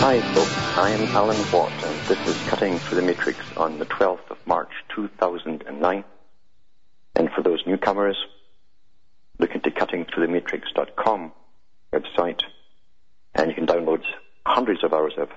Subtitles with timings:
[0.00, 3.84] Hi folks, I am Alan Watt and this is Cutting Through the Matrix on the
[3.84, 6.04] 12th of March 2009.
[7.16, 8.16] And for those newcomers,
[9.40, 11.32] look into cuttingthroughthematrix.com
[11.92, 12.42] website
[13.34, 14.04] and you can download
[14.46, 15.30] hundreds of hours of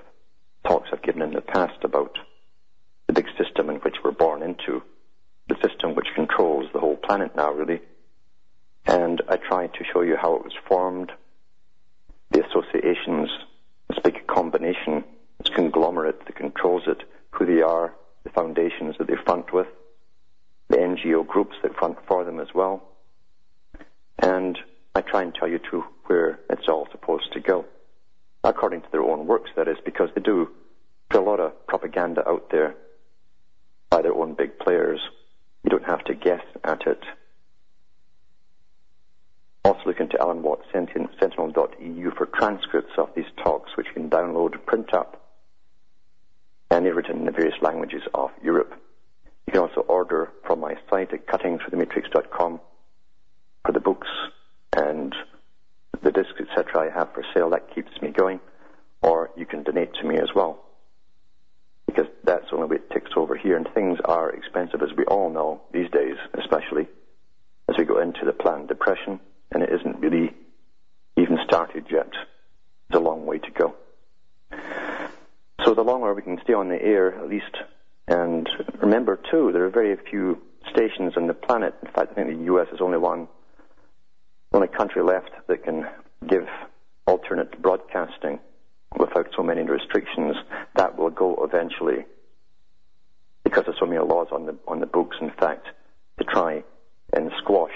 [0.64, 2.16] talks I've given in the past about
[3.08, 4.80] the big system in which we're born into,
[5.48, 7.80] the system which controls the whole planet now really.
[8.86, 11.10] And I try to show you how it was formed,
[12.30, 13.28] the associations
[13.92, 15.04] this big combination,
[15.38, 19.66] this conglomerate that controls it, who they are, the foundations that they front with,
[20.68, 22.82] the NGO groups that front for them as well.
[24.18, 24.58] And
[24.94, 27.66] I try and tell you to where it's all supposed to go.
[28.44, 30.48] According to their own works, that is, because they do
[31.10, 32.74] put a lot of propaganda out there
[33.90, 35.00] by their own big players.
[35.64, 37.02] You don't have to guess at it.
[39.82, 44.64] Also look into Alan Watt Sentinel.eu for transcripts of these talks, which you can download,
[44.64, 45.28] print up,
[46.70, 48.72] and they're written in the various languages of Europe.
[49.46, 52.60] You can also order from my site at cuttingthroughthematrix.com
[53.64, 54.06] for the books
[54.76, 55.16] and
[56.00, 56.88] the discs, etc.
[56.88, 57.50] I have for sale.
[57.50, 58.38] That keeps me going.
[59.02, 60.62] Or you can donate to me as well.
[61.86, 63.56] Because that's the only way it ticks over here.
[63.56, 66.86] And things are expensive, as we all know these days, especially
[67.68, 69.18] as we go into the planned depression
[69.52, 70.32] and it isn't really
[71.16, 72.10] even started yet.
[72.88, 73.74] It's a long way to go.
[75.64, 77.56] So the longer we can stay on the air, at least,
[78.08, 78.48] and
[78.80, 81.74] remember too, there are very few stations on the planet.
[81.82, 82.68] In fact, I think the U.S.
[82.72, 83.28] is only one,
[84.52, 85.86] only country left that can
[86.26, 86.48] give
[87.06, 88.40] alternate broadcasting
[88.98, 90.36] without so many restrictions.
[90.74, 92.04] That will go eventually
[93.44, 95.16] because there's so many laws on the on the books.
[95.20, 95.66] In fact,
[96.18, 96.64] to try
[97.12, 97.74] and squash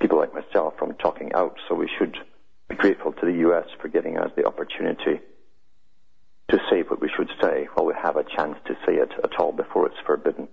[0.00, 2.16] people like myself from talking out, so we should
[2.68, 5.20] be grateful to the US for giving us the opportunity
[6.50, 9.36] to say what we should say while we have a chance to say it at
[9.38, 10.48] all before it's forbidden.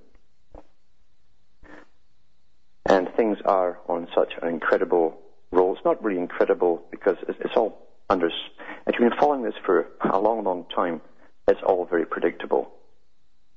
[2.86, 5.18] And things are on such an incredible
[5.52, 5.74] roll.
[5.74, 10.20] It's not really incredible because it's all under, if you've been following this for a
[10.20, 11.02] long, long time,
[11.48, 12.72] it's all very predictable.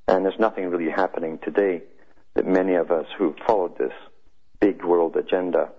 [0.06, 1.82] And there's nothing really happening today
[2.34, 3.92] that many of us who followed this
[4.60, 5.70] big world agenda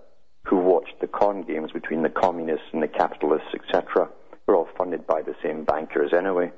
[0.50, 4.08] who watched the con games between the communists and the capitalists, etc.
[4.46, 6.50] We're all funded by the same bankers anyway.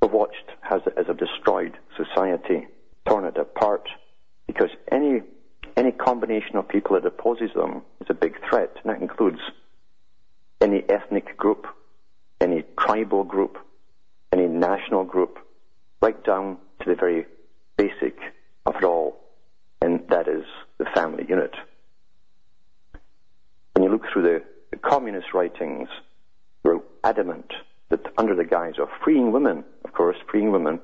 [0.00, 2.68] We've watched as a destroyed society,
[3.04, 3.88] torn it apart,
[4.46, 5.22] because any
[5.76, 9.40] any combination of people that opposes them is a big threat, and that includes
[10.60, 11.66] any ethnic group,
[12.40, 13.58] any tribal group,
[14.32, 15.38] any national group,
[16.00, 17.26] right down to the very
[17.76, 18.16] basic
[18.64, 19.18] of it all,
[19.80, 20.44] and that is
[20.78, 21.52] the family unit.
[24.12, 24.42] Through the,
[24.78, 25.88] communist writings,
[26.62, 27.52] they're adamant
[27.90, 30.80] that under the guise of freeing women, of course, freeing women,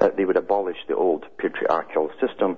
[0.00, 2.56] uh, they would abolish the old patriarchal system.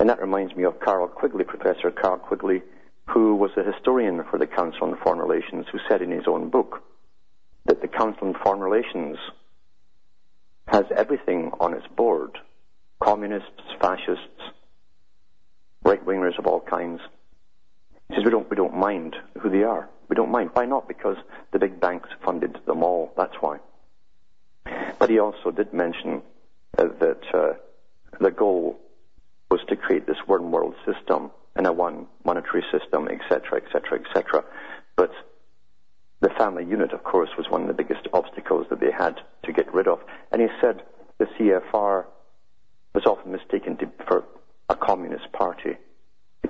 [0.00, 2.62] And that reminds me of Carroll Quigley, Professor Carroll Quigley,
[3.06, 6.50] who was a historian for the Council on Foreign Relations, who said in his own
[6.50, 6.82] book
[7.66, 9.16] that the Council on Foreign Relations
[10.68, 12.38] has everything on its board
[13.00, 14.40] communists, fascists,
[15.84, 17.00] right wingers of all kinds.
[18.08, 19.88] He says we don't we don't mind who they are.
[20.08, 20.50] We don't mind.
[20.52, 20.86] Why not?
[20.86, 21.16] Because
[21.52, 23.12] the big banks funded them all.
[23.16, 23.58] That's why.
[24.98, 26.22] But he also did mention
[26.78, 27.54] uh, that uh,
[28.20, 28.78] the goal
[29.50, 34.44] was to create this one world system and a one monetary system, etc., etc., etc.
[34.96, 35.12] But
[36.20, 39.52] the family unit, of course, was one of the biggest obstacles that they had to
[39.52, 40.00] get rid of.
[40.32, 40.82] And he said
[41.18, 42.04] the CFR
[42.94, 44.24] was often mistaken to, for
[44.68, 45.76] a communist party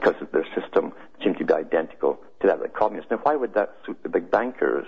[0.06, 0.92] because their system
[1.22, 3.10] seemed to be identical to that of the communists.
[3.10, 4.86] Now, why would that suit the big bankers?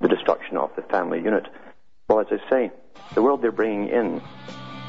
[0.00, 1.46] The destruction of the family unit.
[2.08, 2.72] Well, as I say,
[3.14, 4.20] the world they're bringing in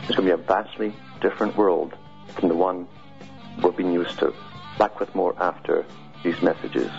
[0.10, 1.94] is going to be a vastly different world
[2.36, 2.88] from the one
[3.64, 4.34] we've been used to.
[4.78, 5.86] Back with more after
[6.24, 6.92] these messages.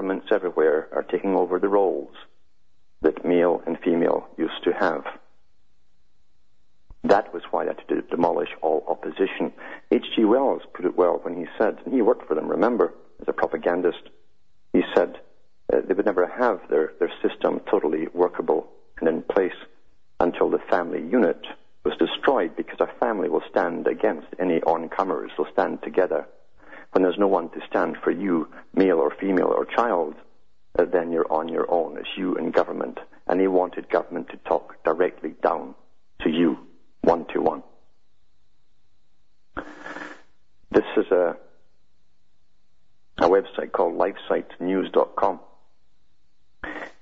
[0.00, 2.14] Governments everywhere are taking over the roles
[3.02, 5.04] that male and female used to have.
[7.04, 9.52] That was why they had to demolish all opposition.
[9.90, 10.24] H.G.
[10.24, 13.34] Wells put it well when he said, and he worked for them, remember, as a
[13.34, 14.08] propagandist,
[14.72, 15.20] he said
[15.70, 18.70] uh, they would never have their, their system totally workable
[19.00, 19.60] and in place
[20.18, 21.44] until the family unit
[21.84, 25.30] was destroyed because a family will stand against any oncomers.
[25.36, 26.26] They'll stand together.
[26.92, 30.14] When there's no one to stand for you, male or female or child,
[30.78, 31.96] uh, then you're on your own.
[31.98, 32.98] It's you and government.
[33.26, 35.74] And he wanted government to talk directly down
[36.22, 36.58] to you
[37.02, 37.62] one to one.
[40.72, 41.36] This is a,
[43.18, 45.40] a website called lifesitenews.com.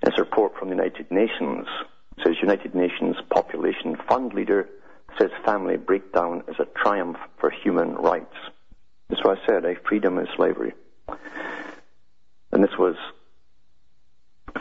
[0.03, 1.67] It's a report from the United Nations.
[2.17, 4.69] It says United Nations Population Fund leader
[5.19, 8.35] says family breakdown is a triumph for human rights.
[9.09, 10.75] That's what I said, a freedom is slavery.
[12.53, 12.97] And this was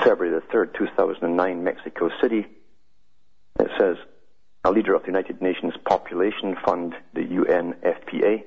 [0.04, 2.46] February the 3rd, 2009, Mexico City.
[3.60, 3.98] It says,
[4.64, 8.44] a leader of the United Nations Population Fund, the UNFPA,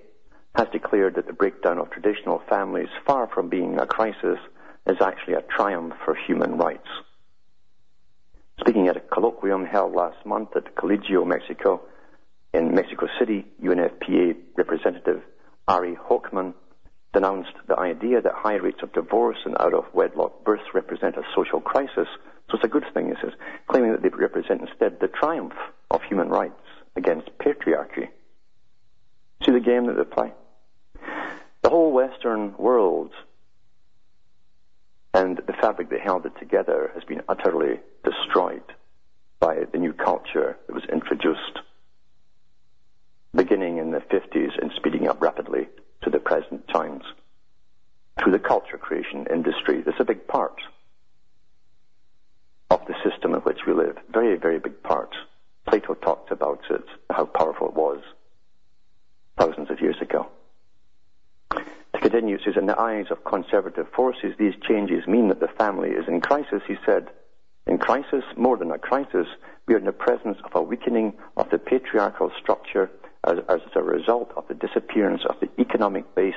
[0.56, 4.38] has declared that the breakdown of traditional families, far from being a crisis,
[4.86, 6.88] is actually a triumph for human rights.
[8.58, 11.80] Speaking at a colloquium held last month at Colegio, Mexico,
[12.52, 15.22] in Mexico City, UNFPA representative
[15.70, 16.54] Arie Hoekman
[17.12, 21.22] denounced the idea that high rates of divorce and out of wedlock births represent a
[21.32, 22.08] social crisis.
[22.48, 23.32] So it's a good thing, he says,
[23.68, 25.54] claiming that they represent instead the triumph
[25.92, 26.60] of human rights
[26.96, 28.08] against patriarchy.
[29.44, 30.32] See the game that they play?
[31.62, 33.12] The whole Western world
[35.14, 38.64] and the fabric that held it together has been utterly destroyed
[39.38, 41.59] by the new culture that was introduced,
[43.60, 45.68] beginning in the 50s and speeding up rapidly
[46.02, 47.02] to the present times.
[48.18, 50.62] Through the culture creation industry, there's a big part
[52.70, 53.98] of the system in which we live.
[54.10, 55.14] Very, very big part.
[55.68, 57.98] Plato talked about it, how powerful it was
[59.38, 60.26] thousands of years ago.
[61.52, 65.48] To continue, it says, in the eyes of conservative forces, these changes mean that the
[65.58, 66.62] family is in crisis.
[66.66, 67.08] He said,
[67.66, 69.26] in crisis, more than a crisis,
[69.66, 72.90] we are in the presence of a weakening of the patriarchal structure
[73.26, 76.34] as, as a result of the disappearance of the economic base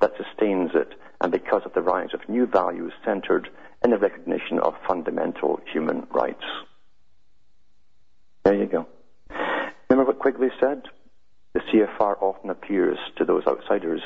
[0.00, 3.48] that sustains it and because of the rise of new values centered
[3.84, 6.44] in the recognition of fundamental human rights.
[8.44, 8.86] There you go.
[9.88, 10.82] Remember what Quigley said?
[11.52, 14.00] The CFR often appears to those outsiders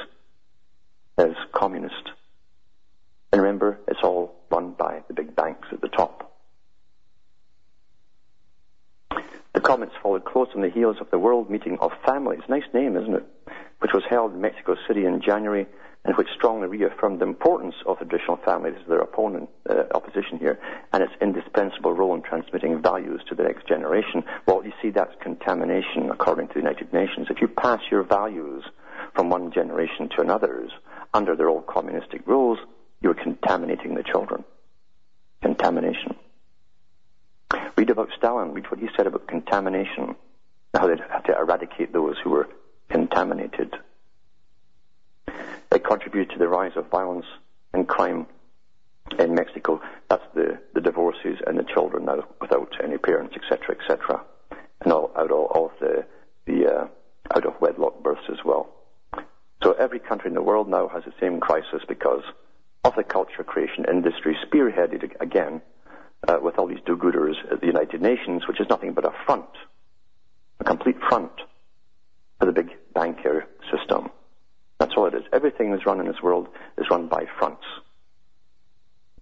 [1.16, 2.10] as communist.
[3.32, 6.35] And remember, it's all run by the big banks at the top.
[9.56, 12.42] The comments followed close on the heels of the World Meeting of Families.
[12.46, 13.24] Nice name, isn't it?
[13.78, 15.66] Which was held in Mexico City in January
[16.04, 20.60] and which strongly reaffirmed the importance of traditional families their opponent, uh, opposition here,
[20.92, 24.24] and its indispensable role in transmitting values to the next generation.
[24.46, 27.28] Well, you see, that's contamination, according to the United Nations.
[27.30, 28.62] If you pass your values
[29.14, 30.70] from one generation to another's
[31.14, 32.58] under their old communistic rules,
[33.00, 34.44] you're contaminating the children.
[35.40, 36.14] Contamination.
[37.76, 38.52] Read about Stalin.
[38.52, 40.16] Read what he said about contamination.
[40.74, 42.48] How they had to eradicate those who were
[42.88, 43.74] contaminated.
[45.70, 47.26] They contributed to the rise of violence
[47.72, 48.26] and crime
[49.18, 49.80] in Mexico.
[50.08, 54.22] That's the, the divorces and the children now without any parents, etc., etc.,
[54.82, 56.04] and all, out all, all of the,
[56.46, 56.86] the uh,
[57.34, 58.68] out of wedlock births as well.
[59.62, 62.22] So every country in the world now has the same crisis because
[62.84, 65.60] of the culture creation industry spearheaded again
[66.28, 69.48] uh, with all these do-gooders at the United Nations, which is nothing but a front,
[70.60, 71.32] a complete front
[72.38, 74.10] for the big banker system.
[74.78, 75.22] That's all it is.
[75.32, 77.64] Everything that's run in this world is run by fronts.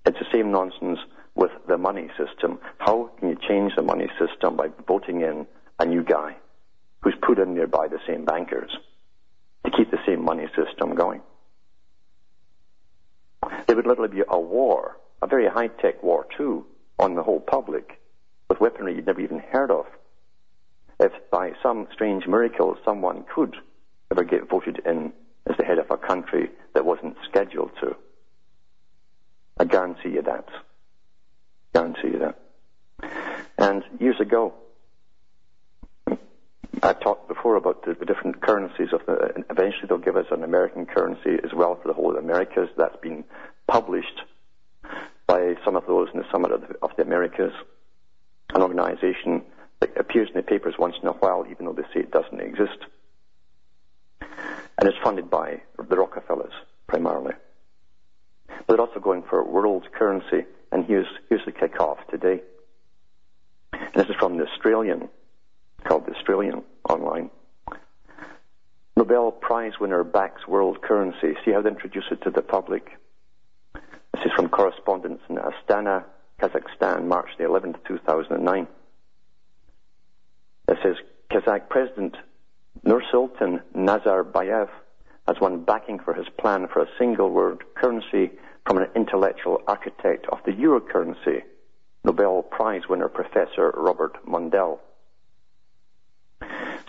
[0.06, 0.98] It's the same nonsense
[1.34, 2.58] with the money system.
[2.78, 5.46] How can you change the money system by voting in
[5.78, 6.36] a new guy
[7.00, 8.70] who's put in there by the same bankers
[9.64, 11.22] to keep the same money system going?
[13.66, 16.66] There would literally be a war, a very high-tech war too,
[16.98, 18.00] on the whole public
[18.48, 19.86] with weaponry you'd never even heard of.
[21.00, 23.56] if by some strange miracle someone could
[24.10, 25.12] ever get voted in
[25.46, 27.96] as the head of a country that wasn't scheduled to.
[29.58, 30.48] I guarantee you that.
[31.72, 32.38] Guarantee you that.
[33.58, 34.54] And years ago,
[36.82, 39.44] I talked before about the, the different currencies of the.
[39.50, 42.68] Eventually, they'll give us an American currency as well for the whole of the Americas.
[42.76, 43.24] That's been
[43.66, 44.20] published
[45.34, 46.62] by some of those in the Summit of
[46.96, 47.52] the, Americas,
[48.54, 49.42] an organization
[49.80, 52.40] that appears in the papers once in a while, even though they say it doesn't
[52.40, 52.78] exist.
[54.20, 56.52] And it's funded by the Rockefellers,
[56.86, 57.32] primarily.
[58.46, 62.40] But they're also going for world currency, and here's, here's the kick-off today.
[63.72, 65.08] And this is from the Australian,
[65.82, 67.30] called the Australian online.
[68.96, 71.34] Nobel Prize winner backs world currency.
[71.44, 72.96] See how they introduce it to the public.
[74.14, 76.04] This is from correspondence in Astana,
[76.40, 78.68] Kazakhstan, March the 11th, 2009.
[80.68, 80.94] It says
[81.32, 82.16] Kazakh President
[82.86, 84.68] Nursultan Nazarbayev
[85.26, 88.30] has won backing for his plan for a single world currency
[88.64, 91.42] from an intellectual architect of the euro currency,
[92.04, 94.78] Nobel Prize winner Professor Robert Mundell.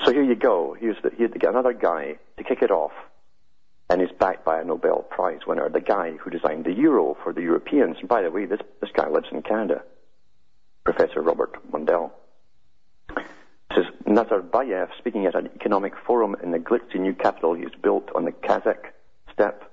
[0.03, 0.77] So here you go.
[0.79, 2.91] Here's the, here's the, another guy to kick it off,
[3.89, 7.33] and he's backed by a Nobel Prize winner, the guy who designed the euro for
[7.33, 7.97] the Europeans.
[7.99, 9.83] And by the way, this, this guy lives in Canada,
[10.83, 12.11] Professor Robert Mundell.
[13.75, 18.25] Says Nazarbayev, speaking at an economic forum in the glitzy new capital he's built on
[18.25, 18.91] the Kazakh
[19.31, 19.63] steppe,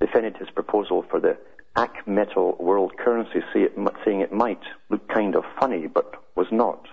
[0.00, 1.36] defended his proposal for the
[1.74, 6.86] Acmetal world currency, saying it might look kind of funny, but was not.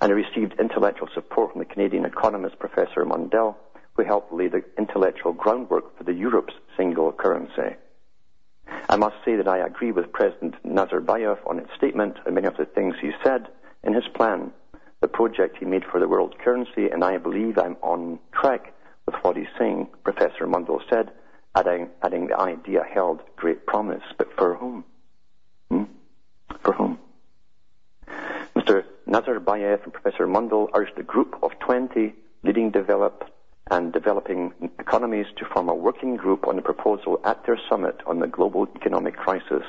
[0.00, 3.56] And he received intellectual support from the Canadian economist Professor Mundell,
[3.96, 7.76] who helped lay the intellectual groundwork for the Europe's single currency.
[8.88, 12.56] I must say that I agree with President Nazarbayev on his statement and many of
[12.56, 13.48] the things he said
[13.82, 14.52] in his plan,
[15.00, 18.72] the project he made for the world currency, and I believe I'm on track
[19.06, 21.12] with what he's saying, Professor Mundell said,
[21.54, 24.02] adding, adding the idea held great promise.
[24.18, 24.84] But for whom?
[25.70, 25.84] Hmm?
[26.60, 26.98] For whom?
[28.56, 28.84] Mr.
[29.08, 33.30] Nazarbayev and Professor Mundell urged a group of 20 leading developed
[33.70, 38.20] and developing economies to form a working group on the proposal at their summit on
[38.20, 39.62] the global economic crisis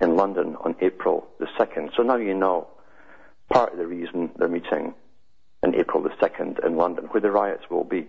[0.00, 1.90] in London on April the 2nd.
[1.96, 2.68] So now you know
[3.50, 4.94] part of the reason they're meeting
[5.62, 8.06] on April the 2nd in London, where the riots will be.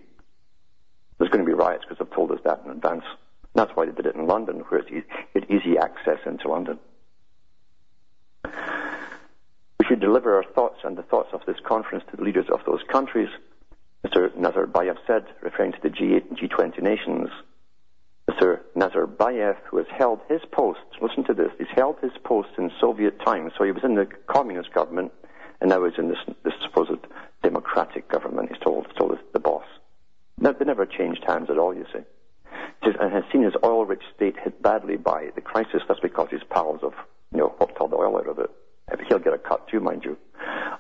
[1.18, 3.04] There's going to be riots because they've told us that in advance.
[3.54, 6.80] That's why they did it in London, where it's easy, easy access into London.
[8.46, 12.62] We should deliver our thoughts and the thoughts of this conference to the leaders of
[12.66, 13.30] those countries,
[14.06, 14.30] Mr.
[14.36, 17.30] Nazarbayev said, referring to the G8 and G20 nations.
[18.30, 18.60] Mr.
[18.76, 23.20] Nazarbayev, who has held his post, listen to this, he's held his post in Soviet
[23.24, 25.12] times, so he was in the communist government,
[25.60, 27.06] and now he's in this, this supposed
[27.44, 29.66] democratic government, he's told, told the boss.
[30.40, 32.00] They never changed hands at all, you see.
[32.84, 35.84] And has seen his oil-rich state hit badly by the crisis.
[35.88, 36.96] That's because his pals have,
[37.32, 38.50] you know, whopped all the oil out of it.
[39.08, 40.18] He'll get a cut too, mind you.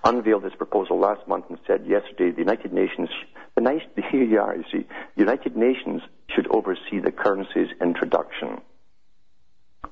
[0.03, 3.10] Unveiled this proposal last month and said yesterday the United Nations,
[3.55, 8.62] the nice, here you are, you see, the United Nations should oversee the currency's introduction.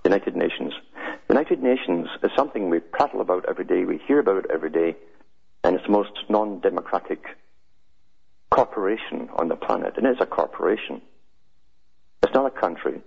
[0.03, 0.73] United Nations.
[1.27, 4.71] The United Nations is something we prattle about every day, we hear about it every
[4.71, 4.95] day,
[5.63, 7.23] and it's the most non-democratic
[8.49, 11.01] corporation on the planet, and it's a corporation.
[12.23, 13.01] It's not a country.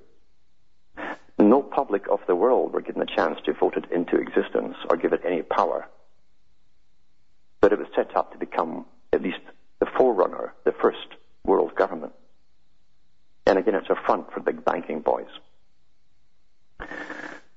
[1.38, 4.96] No public of the world were given a chance to vote it into existence or
[4.96, 5.88] give it any power.
[7.62, 9.40] But it was set up to become at least
[9.80, 10.98] the forerunner, the first
[11.44, 12.12] world government.
[13.46, 15.30] And again, it's a front for big banking boys.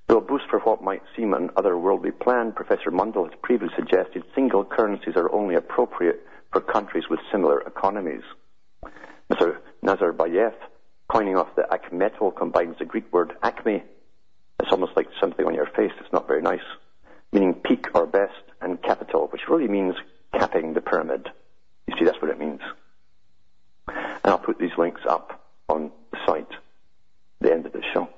[0.07, 4.23] Though a boost for what might seem an otherworldly plan, Professor Mundell has previously suggested
[4.35, 6.21] single currencies are only appropriate
[6.51, 8.21] for countries with similar economies.
[9.31, 9.57] Mr.
[9.83, 10.53] Nazarbayev,
[11.07, 13.83] coining off the Acmetal, combines the Greek word acme.
[14.59, 15.91] It's almost like something on your face.
[15.99, 16.65] It's not very nice.
[17.33, 19.95] Meaning peak or best, and capital, which really means
[20.33, 21.29] capping the pyramid.
[21.87, 22.61] You see, that's what it means.
[23.87, 26.57] And I'll put these links up on the site at
[27.41, 28.09] the end of the show.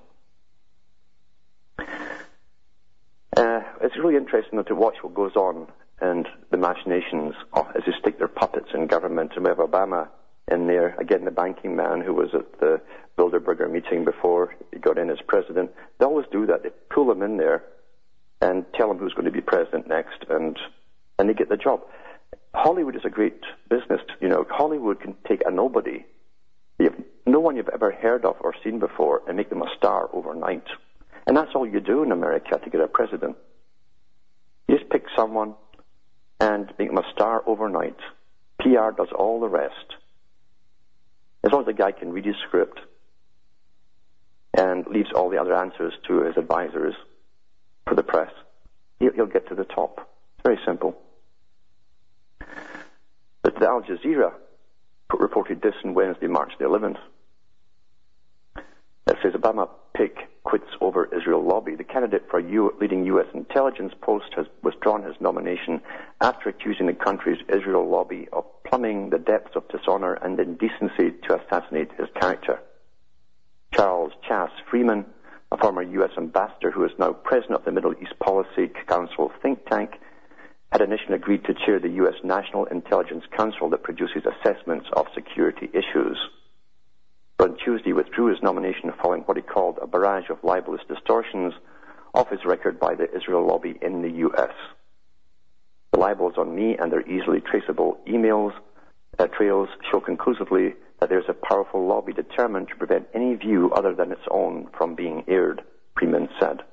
[3.35, 5.67] Uh, it's really interesting to watch what goes on
[5.99, 9.33] and the machinations as they stick their puppets in government.
[9.35, 10.07] And we have Obama
[10.49, 12.81] in there, again, the banking man who was at the
[13.17, 15.71] Bilderberger meeting before he got in as president.
[15.99, 16.63] They always do that.
[16.63, 17.63] They pull him in there
[18.41, 20.57] and tell them who's going to be president next, and,
[21.17, 21.81] and they get the job.
[22.53, 24.01] Hollywood is a great business.
[24.19, 26.05] You know, Hollywood can take a nobody,
[27.25, 30.63] no one you've ever heard of or seen before, and make them a star overnight.
[31.25, 33.35] And that's all you do in America to get a president.
[34.67, 35.55] You just pick someone
[36.39, 37.97] and make them a star overnight.
[38.59, 39.95] PR does all the rest.
[41.43, 42.79] As long as the guy can read his script
[44.57, 46.95] and leaves all the other answers to his advisors
[47.87, 48.31] for the press,
[48.99, 50.09] he'll get to the top.
[50.43, 50.95] Very simple.
[53.41, 54.33] But the Al Jazeera
[55.17, 56.97] reported this on Wednesday, March the 11th.
[59.07, 61.75] It says Obama pick quits over Israel lobby.
[61.75, 63.27] The candidate for a leading U.S.
[63.33, 65.81] intelligence post has withdrawn his nomination
[66.21, 71.39] after accusing the country's Israel lobby of plumbing the depths of dishonor and indecency to
[71.39, 72.59] assassinate his character.
[73.73, 75.05] Charles Chas Freeman,
[75.51, 76.11] a former U.S.
[76.17, 79.91] ambassador who is now president of the Middle East Policy Council think tank,
[80.71, 82.15] had initially agreed to chair the U.S.
[82.23, 86.17] National Intelligence Council that produces assessments of security issues.
[87.37, 91.53] But on Tuesday withdrew his nomination following what he called a barrage of libelous distortions
[92.13, 94.51] of his record by the Israel lobby in the U.S.
[95.93, 98.53] The libels on me and their easily traceable emails
[99.19, 103.71] uh, trails show conclusively that there is a powerful lobby determined to prevent any view
[103.71, 105.61] other than its own from being aired,
[105.97, 106.63] Freeman said.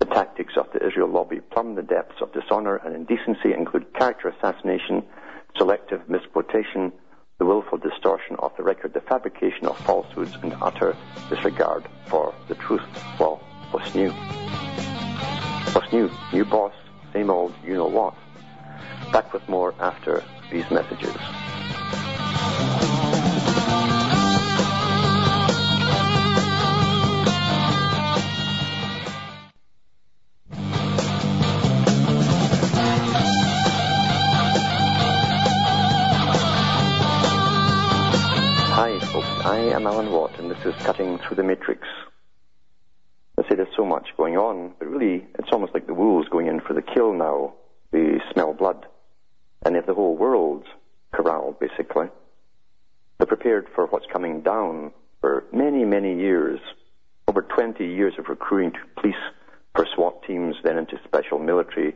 [0.00, 4.28] The tactics of the Israel lobby plumb the depths of dishonor and indecency include character
[4.28, 5.04] assassination,
[5.56, 6.92] selective misquotation,
[7.38, 10.96] the willful distortion of the record, the fabrication of falsehoods, and utter
[11.28, 12.82] disregard for the truth.
[13.18, 13.40] Well,
[13.70, 14.10] what's new?
[15.72, 16.10] What's new?
[16.32, 16.74] New boss,
[17.12, 18.14] same old you know what.
[19.12, 21.14] Back with more after these messages.
[39.84, 41.86] I am Alan Watt, and this is Cutting Through the Matrix.
[43.36, 46.46] I say there's so much going on, but really, it's almost like the wolves going
[46.46, 47.52] in for the kill now.
[47.90, 48.86] They smell blood,
[49.62, 50.64] and they have the whole world
[51.12, 52.06] corralled, basically.
[53.18, 56.60] They're prepared for what's coming down for many, many years.
[57.28, 59.14] Over 20 years of recruiting to police
[59.76, 61.94] for SWAT teams, then into special military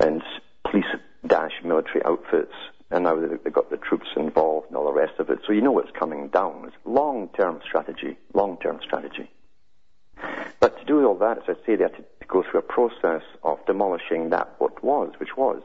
[0.00, 0.22] and
[0.64, 0.86] police
[1.26, 2.54] dash military outfits,
[2.90, 5.40] and now they've got the troops involved and all the rest of it.
[5.46, 6.64] So you know what's coming down.
[6.66, 9.30] It's long-term strategy, long-term strategy.
[10.60, 13.22] But to do all that, as I say, they had to go through a process
[13.42, 15.62] of demolishing that what was, which was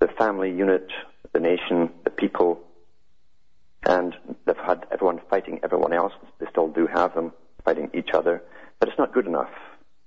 [0.00, 0.88] the family unit,
[1.32, 2.60] the nation, the people,
[3.84, 4.14] and
[4.46, 6.12] they've had everyone fighting everyone else.
[6.38, 7.32] They still do have them
[7.64, 8.42] fighting each other,
[8.80, 9.50] but it's not good enough.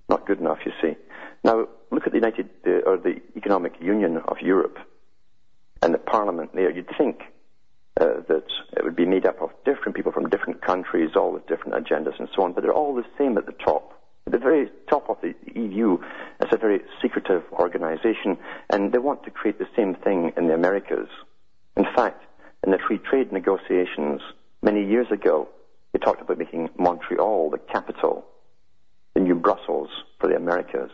[0.09, 0.95] Not good enough, you see.
[1.43, 4.77] Now, look at the United, uh, or the Economic Union of Europe
[5.85, 7.21] and the parliament there, you'd think
[8.01, 11.45] uh, that it would be made up of different people from different countries, all with
[11.45, 13.93] different agendas and so on, but they're all the same at the top.
[14.25, 15.99] At the very top of the EU,
[16.41, 18.39] it's a very secretive organization,
[18.71, 21.07] and they want to create the same thing in the Americas.
[21.77, 22.23] In fact,
[22.65, 24.21] in the free trade negotiations
[24.63, 25.47] many years ago,
[25.93, 28.25] they talked about making Montreal the capital,
[29.13, 30.89] the new Brussels for the Americas.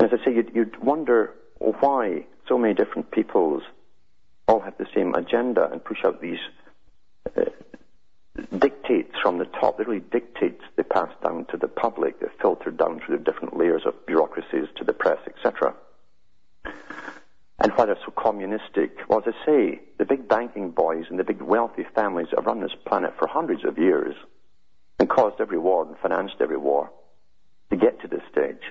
[0.00, 3.62] As I say, you'd, you'd wonder why so many different peoples
[4.48, 6.38] all have the same agenda and push out these
[7.36, 7.44] uh,
[8.58, 12.70] dictates from the top, They really dictates they pass down to the public, they filter
[12.70, 15.74] down through the different layers of bureaucracies to the press, etc.
[17.58, 18.98] And why they're so communistic?
[19.08, 22.60] Well, as I say, the big banking boys and the big wealthy families have run
[22.60, 24.14] this planet for hundreds of years
[24.98, 26.90] and caused every war and financed every war
[27.70, 28.62] to get to this stage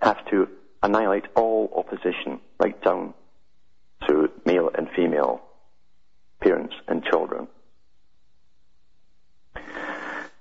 [0.00, 0.48] have to
[0.82, 3.14] annihilate all opposition, right down
[4.06, 5.40] to male and female
[6.40, 7.48] parents and children.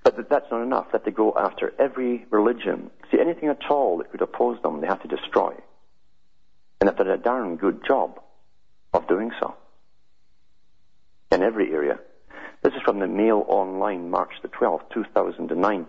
[0.04, 0.91] But that's not enough.
[0.93, 2.91] That they go after every religion.
[3.12, 5.54] See, anything at all that could oppose them, they have to destroy.
[6.80, 8.19] And they've done a darn good job
[8.93, 9.56] of doing so.
[11.32, 12.00] In every area.
[12.63, 15.88] This is from the Mail Online, March the 12th, 2009.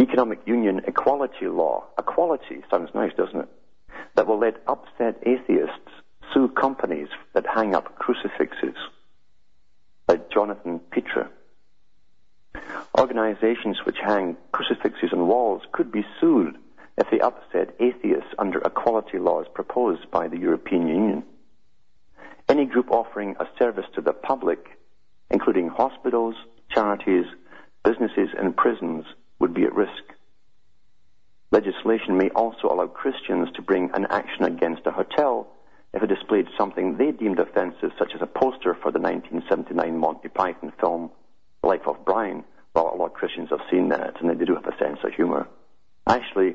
[0.00, 1.84] Economic Union Equality Law.
[1.98, 3.48] Equality sounds nice, doesn't it?
[4.14, 5.90] That will let upset atheists
[6.32, 8.76] sue companies that hang up crucifixes,
[10.08, 11.28] like Jonathan Petre.
[12.98, 16.56] Organizations which hang crucifixes on walls could be sued
[16.96, 21.22] if they upset atheists under equality laws proposed by the European Union.
[22.48, 24.78] Any group offering a service to the public,
[25.30, 26.34] including hospitals,
[26.70, 27.26] charities,
[27.84, 29.04] businesses, and prisons,
[29.40, 30.04] would be at risk.
[31.50, 35.48] Legislation may also allow Christians to bring an action against a hotel
[35.92, 40.28] if it displayed something they deemed offensive, such as a poster for the 1979 Monty
[40.28, 41.10] Python film
[41.64, 42.44] Life of Brian.
[42.74, 45.12] Well, a lot of Christians have seen that, and they do have a sense of
[45.12, 45.48] humor.
[46.06, 46.54] Actually,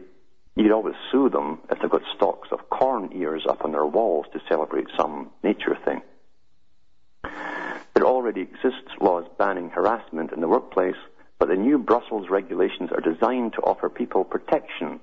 [0.56, 3.71] you You could always sue them if they've got stalks of corn ears up on
[3.71, 6.02] their walls to celebrate some nature thing.
[7.93, 10.95] There already exists laws banning harassment in the workplace,
[11.39, 15.00] but the new Brussels regulations are designed to offer people protection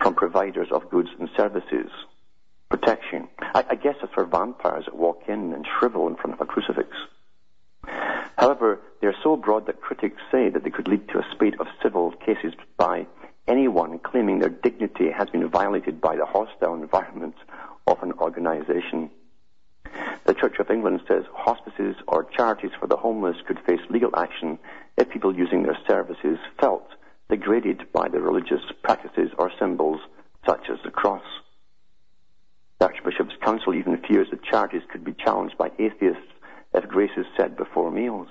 [0.00, 1.90] from providers of goods and services.
[2.68, 3.28] Protection.
[3.40, 6.46] I, I guess it's for vampires that walk in and shrivel in front of a
[6.46, 6.88] crucifix.
[8.36, 11.60] However, they are so broad that critics say that they could lead to a spate
[11.60, 13.06] of civil cases by
[13.46, 17.34] anyone claiming their dignity has been violated by the hostile environment
[17.86, 19.10] of an organization.
[20.24, 24.58] The Church of England says hospices or charities for the homeless could face legal action
[24.96, 26.88] if people using their services felt
[27.28, 30.00] degraded by the religious practices or symbols
[30.46, 31.24] such as the cross.
[32.78, 36.30] The Archbishop's Council even fears that charities could be challenged by atheists
[36.74, 38.28] if grace is said before meals.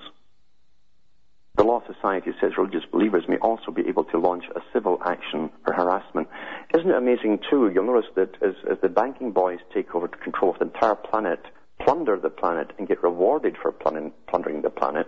[1.56, 5.50] The Law Society says religious believers may also be able to launch a civil action
[5.64, 6.28] for harassment.
[6.74, 7.70] Isn't it amazing, too?
[7.72, 11.40] You'll notice that as, as the banking boys take over control of the entire planet,
[11.78, 15.06] plunder the planet, and get rewarded for plundering the planet,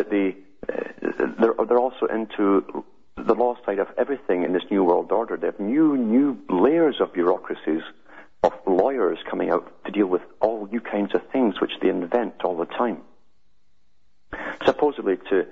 [0.00, 0.34] that the,
[0.72, 2.84] uh, they're, they're also into
[3.16, 5.36] the law side of everything in this new world order.
[5.36, 7.82] They have new, new layers of bureaucracies
[8.42, 12.42] of lawyers coming out to deal with all new kinds of things which they invent
[12.44, 13.02] all the time
[14.64, 15.46] supposedly to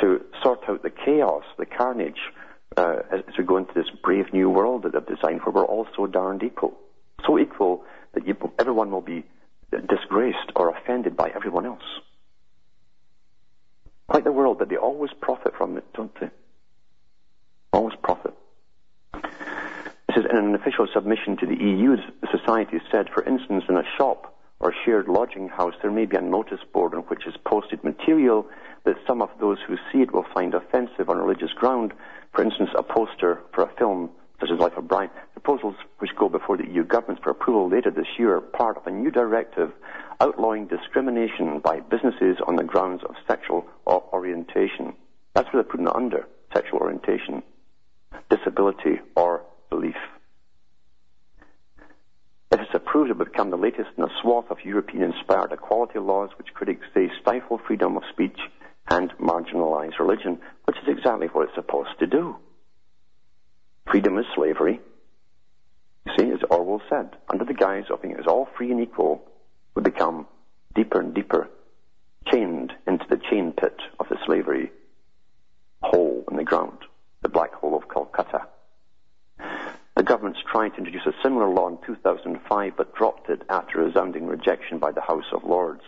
[0.00, 2.20] to sort out the chaos, the carnage,
[2.76, 5.66] uh, as, as, we go into this brave new world that they've designed, where we're
[5.66, 6.74] all so darned equal,
[7.26, 7.84] so equal
[8.14, 9.24] that you, everyone will be
[9.88, 11.82] disgraced or offended by everyone else.
[14.12, 16.30] Like the world, that they always profit from it, don't they?
[17.72, 18.34] Always profit.
[19.14, 23.76] This is in an official submission to the EU, the society said, for instance, in
[23.76, 27.34] a shop or shared lodging house, there may be a notice board on which is
[27.44, 28.46] posted material
[28.84, 31.92] that some of those who see it will find offensive on religious ground.
[32.34, 35.10] For instance, a poster for a film such as Life of Brian.
[35.32, 38.86] Proposals which go before the EU governments for approval later this year are part of
[38.86, 39.72] a new directive
[40.20, 44.94] outlawing discrimination by businesses on the grounds of sexual orientation.
[45.34, 47.42] That's what they're putting it under, sexual orientation,
[48.28, 49.96] disability, or belief.
[52.52, 56.30] If it's approved, it would become the latest in a swath of European-inspired equality laws
[56.36, 58.38] which critics say stifle freedom of speech
[58.88, 62.36] and marginalize religion, which is exactly what it's supposed to do.
[63.90, 64.80] Freedom is slavery.
[66.06, 69.20] You see, as Orwell said, under the guise of being as all free and equal,
[69.74, 70.28] we become
[70.76, 71.48] deeper and deeper
[72.30, 74.70] chained into the chain pit of the slavery
[75.82, 76.78] hole in the ground,
[77.22, 78.46] the black hole of Calcutta.
[79.96, 83.86] The government's tried to introduce a similar law in 2005, but dropped it after a
[83.86, 85.82] resounding rejection by the House of Lords.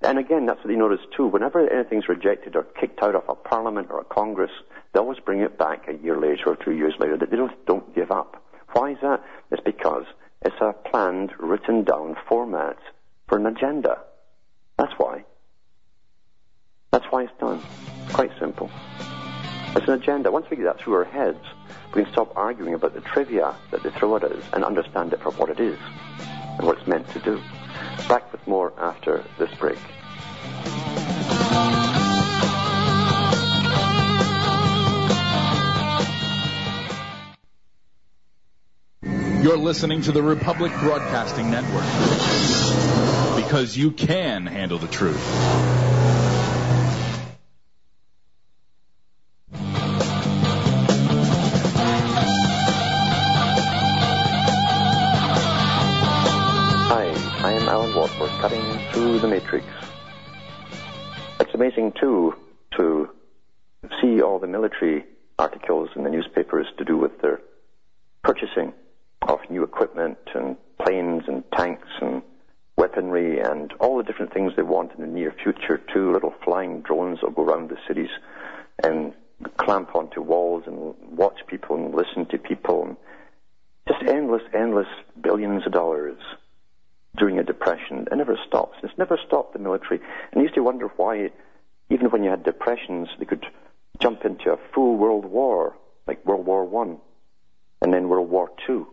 [0.00, 1.26] And again, that's what you notice too.
[1.26, 4.52] Whenever anything's rejected or kicked out of a parliament or a congress,
[4.92, 7.16] they always bring it back a year later or two years later.
[7.16, 8.42] They don't, don't give up.
[8.72, 9.24] Why is that?
[9.50, 10.04] It's because
[10.42, 12.78] it's a planned, written down format
[13.26, 13.98] for an agenda.
[14.78, 15.24] That's why.
[16.92, 17.60] That's why it's done.
[18.12, 18.70] Quite simple.
[19.74, 20.30] It's an agenda.
[20.30, 21.44] Once we get that through our heads,
[21.94, 25.20] we can stop arguing about the trivia that they throw at us and understand it
[25.20, 25.78] for what it is
[26.58, 27.40] and what it's meant to do.
[28.08, 29.78] Back with more after this break.
[39.42, 41.84] You're listening to the Republic Broadcasting Network
[43.36, 45.24] because you can handle the truth.
[58.40, 59.66] Cutting through the matrix.
[61.40, 62.36] It's amazing, too,
[62.76, 63.10] to
[64.00, 65.04] see all the military
[65.40, 67.40] articles in the newspapers to do with their
[68.22, 68.72] purchasing
[69.22, 72.22] of new equipment and planes and tanks and
[72.76, 76.12] weaponry and all the different things they want in the near future, too.
[76.12, 78.10] Little flying drones will go around the cities
[78.84, 79.14] and
[79.56, 82.84] clamp onto walls and watch people and listen to people.
[82.84, 82.96] And
[83.88, 84.86] just endless, endless
[85.20, 86.18] billions of dollars
[87.16, 88.06] during a depression.
[88.10, 88.78] It never stops.
[88.82, 90.00] It's never stopped the military.
[90.32, 91.30] And I used to wonder why,
[91.90, 93.46] even when you had depressions, they could
[94.00, 96.98] jump into a full world war, like World War One,
[97.82, 98.86] and then World War Two.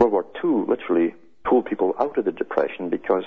[0.00, 1.14] World War Two literally
[1.44, 3.24] pulled people out of the depression because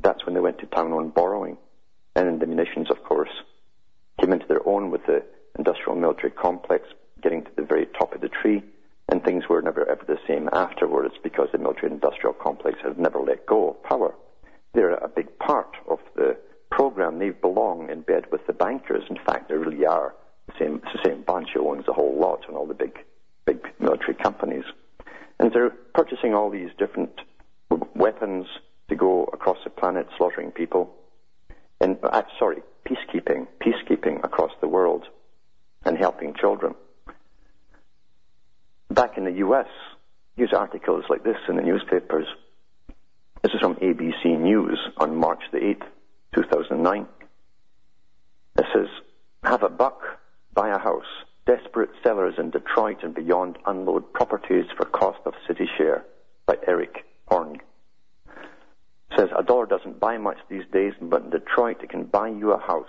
[0.00, 1.58] that's when they went to town on borrowing.
[2.14, 3.30] And then the munitions, of course,
[4.20, 5.24] came into their own with the
[5.56, 6.86] industrial military complex
[7.22, 8.62] getting to the very top of the tree
[9.12, 13.20] and things were never ever the same afterwards because the military industrial complex has never
[13.20, 14.14] let go of power.
[14.72, 16.34] They're a big part of the
[16.70, 17.18] program.
[17.18, 19.04] They belong in bed with the bankers.
[19.10, 20.14] In fact, they really are
[20.46, 23.00] the same, it's the same bunch who owns the whole lot and all the big,
[23.44, 24.64] big military companies.
[25.38, 27.12] And they're purchasing all these different
[27.94, 28.46] weapons
[28.88, 30.90] to go across the planet slaughtering people.
[31.82, 35.04] And, uh, sorry, peacekeeping, peacekeeping across the world
[35.84, 36.74] and helping children.
[38.92, 39.68] Back in the US,
[40.36, 42.26] use articles like this in the newspapers.
[43.42, 45.86] This is from ABC News on March the 8th,
[46.34, 47.06] 2009.
[48.58, 48.88] It says,
[49.44, 50.02] have a buck,
[50.52, 51.06] buy a house.
[51.46, 56.04] Desperate sellers in Detroit and beyond unload properties for cost of city share
[56.44, 57.60] by Eric Horng.
[59.16, 62.52] Says a dollar doesn't buy much these days, but in Detroit it can buy you
[62.52, 62.84] a house.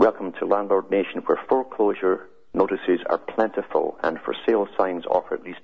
[0.00, 5.42] Welcome to Landlord Nation, where foreclosure notices are plentiful and for sale signs offer at
[5.42, 5.60] least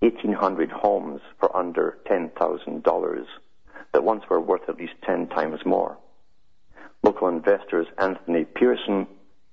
[0.00, 3.24] 1,800 homes for under $10,000
[3.92, 5.96] that once were worth at least 10 times more.
[7.02, 9.06] Local investors Anthony Pearson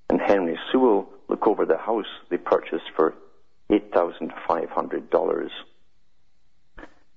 [0.09, 3.13] and Henry Sewell look over the house they purchased for
[3.71, 5.49] $8,500.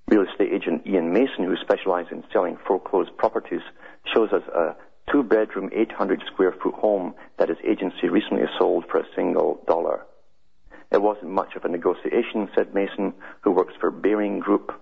[0.07, 3.63] Real estate agent Ian Mason, who specializes in selling foreclosed properties,
[4.15, 4.77] shows us a
[5.11, 10.05] two bedroom, 800 square foot home that his agency recently sold for a single dollar.
[10.91, 14.73] It wasn't much of a negotiation, said Mason, who works for Baring Group.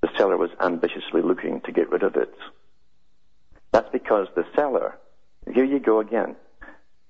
[0.00, 2.34] The seller was ambitiously looking to get rid of it.
[3.72, 4.96] That's because the seller,
[5.52, 6.36] here you go again,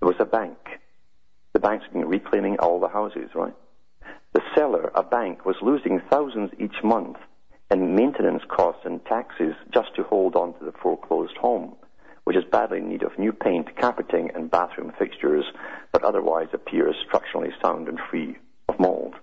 [0.00, 0.59] there was a bank.
[1.52, 3.54] The bank's been reclaiming all the houses, right?
[4.33, 7.16] The seller, a bank, was losing thousands each month
[7.70, 11.76] in maintenance costs and taxes just to hold on to the foreclosed home
[12.28, 15.46] which is badly in need of new paint, carpeting, and bathroom fixtures,
[15.92, 18.36] but otherwise appears structurally sound and free
[18.68, 19.14] of mold.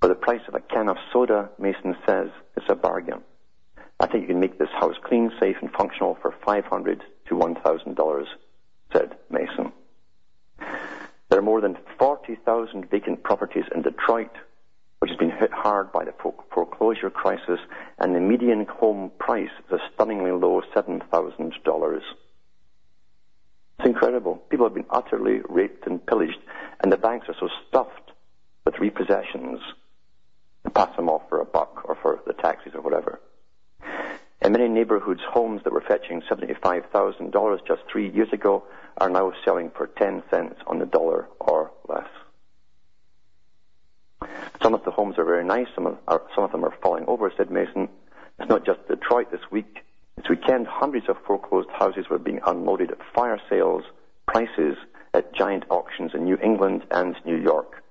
[0.00, 3.20] For the price of a can of soda, Mason says it's a bargain.
[4.00, 8.24] I think you can make this house clean, safe, and functional for $500 to $1,000,
[8.94, 9.70] said Mason.
[11.28, 14.32] There are more than 40,000 vacant properties in Detroit,
[14.98, 16.14] which has been hit hard by the
[16.52, 17.60] foreclosure crisis,
[17.98, 22.00] and the median home price is a stunningly low $7,000.
[23.78, 24.36] It's incredible.
[24.50, 26.38] People have been utterly raped and pillaged,
[26.80, 28.10] and the banks are so stuffed
[28.64, 29.60] with repossessions
[30.64, 33.20] to pass them off for a buck or for the taxes or whatever.
[34.42, 38.64] In many neighborhoods, homes that were fetching $75,000 just three years ago
[38.98, 42.08] are now selling for 10 cents on the dollar or less.
[44.62, 45.66] Some of the homes are very nice.
[45.74, 47.88] Some of, are, some of them are falling over, said Mason.
[48.38, 49.84] It's not just Detroit this week.
[50.16, 53.84] This weekend, hundreds of foreclosed houses were being unloaded at fire sales
[54.26, 54.76] prices
[55.14, 57.84] at giant auctions in New England and New York.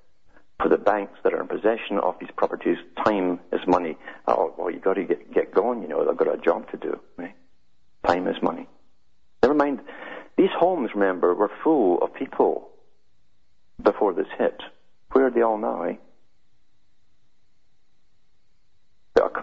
[0.61, 3.95] For the banks that are in possession of these properties, time is money.
[4.27, 6.77] Oh, well, you've got to get, get going, you know, they've got a job to
[6.77, 6.99] do.
[7.15, 7.35] Right?
[8.05, 8.67] Time is money.
[9.41, 9.79] Never mind,
[10.37, 12.69] these homes, remember, were full of people
[13.81, 14.61] before this hit.
[15.11, 15.95] Where are they all now, eh?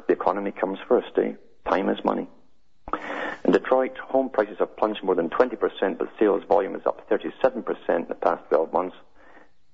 [0.06, 1.32] The economy comes first, eh?
[1.68, 2.26] Time is money.
[3.44, 7.64] In Detroit, home prices have plunged more than 20%, but sales volume is up 37%
[7.90, 8.96] in the past 12 months.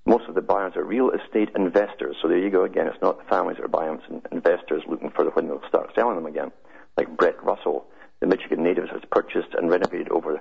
[0.06, 2.88] Most of the buyers are real estate investors, so there you go again.
[2.88, 6.16] It's not the families that are buying, it's investors looking for when they'll start selling
[6.16, 6.50] them again.
[6.96, 7.86] Like Brett Russell,
[8.18, 10.40] the Michigan native has purchased and renovated over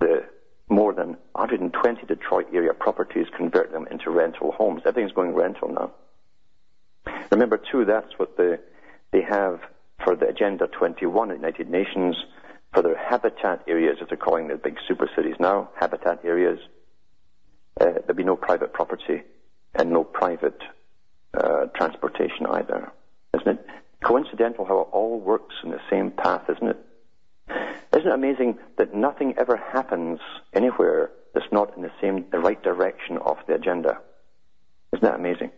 [0.00, 0.24] the
[0.70, 4.80] more than 120 Detroit area properties, converting them into rental homes.
[4.86, 5.92] Everything's going rental now.
[7.30, 8.58] Remember, too, that's what the,
[9.10, 9.60] they have
[10.04, 12.16] for the Agenda 21 at United Nations
[12.72, 16.58] for their habitat areas, as they're calling the big super cities now, habitat areas.
[17.80, 19.22] Uh, there'll be no private property
[19.74, 20.60] and no private
[21.34, 22.92] uh, transportation either.
[23.34, 23.66] Isn't it
[24.02, 26.78] coincidental how it all works in the same path, isn't it?
[27.96, 30.20] Isn't it amazing that nothing ever happens
[30.52, 33.98] anywhere that's not in the same, the right direction of the agenda?
[34.92, 35.50] Isn't that amazing?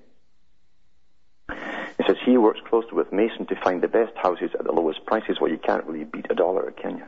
[2.10, 5.36] Says he works closely with Mason to find the best houses at the lowest prices.
[5.40, 7.04] Well, you can't really beat a dollar, can you?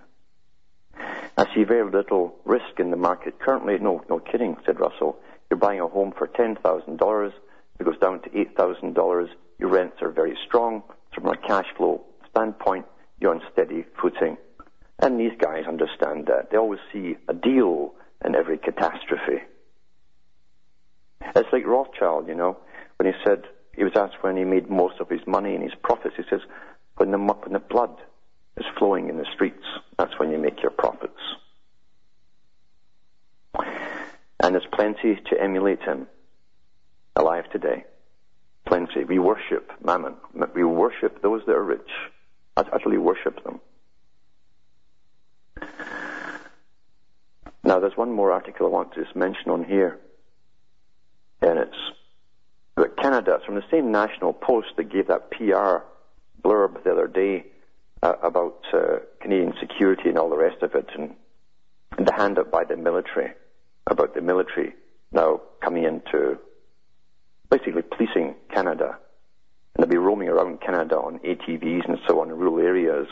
[1.37, 3.79] I see very little risk in the market currently.
[3.79, 5.19] No, no kidding, said Russell.
[5.51, 7.33] You're buying a home for $10,000.
[7.81, 9.29] It goes down to $8,000.
[9.59, 10.85] Your rents are very strong.
[11.13, 12.87] From a cash flow standpoint,
[13.19, 14.37] you're on steady footing.
[15.01, 16.53] And these guys understand that.
[16.53, 19.43] They always see a deal in every catastrophe.
[21.35, 22.59] It's like Rothschild, you know,
[22.99, 23.43] when he said,
[23.75, 26.15] he was asked when he made most of his money and his profits.
[26.17, 26.41] He says,
[26.97, 27.97] when the, when the blood
[28.57, 29.65] is flowing in the streets,
[29.99, 31.21] that's when you make your profits.
[33.55, 36.07] And there's plenty to emulate him
[37.17, 37.85] alive today.
[38.67, 39.05] Plenty.
[39.05, 40.17] We worship mammon.
[40.55, 41.91] We worship those that are rich.
[42.57, 43.61] I utterly worship them.
[47.65, 49.99] Now, there's one more article I want to just mention on here,
[51.41, 51.77] and it's
[52.83, 55.85] that Canada, it's from the same National Post that gave that PR
[56.43, 57.47] blurb the other day
[58.03, 61.15] uh, about uh, Canadian security and all the rest of it, and,
[61.97, 63.33] and the handout by the military
[63.87, 64.75] about the military
[65.13, 66.39] now coming into
[67.51, 68.99] basically policing Canada.
[69.75, 73.07] And they'll be roaming around Canada on ATVs and so on in rural areas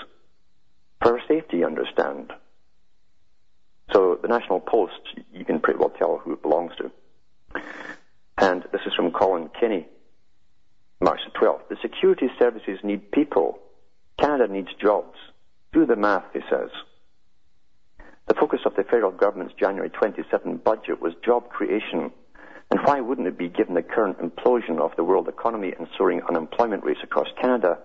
[1.03, 2.33] for safety, you understand.
[3.93, 5.01] So the National Post,
[5.33, 6.91] you can pretty well tell who it belongs to.
[8.41, 9.87] And this is from Colin Kenny,
[10.99, 11.69] March the 12th.
[11.69, 13.59] The security services need people.
[14.19, 15.19] Canada needs jobs.
[15.75, 16.71] Do the math, he says.
[18.29, 22.11] The focus of the federal government's January 27 budget was job creation.
[22.71, 26.23] And why wouldn't it be given the current implosion of the world economy and soaring
[26.27, 27.77] unemployment rates across Canada?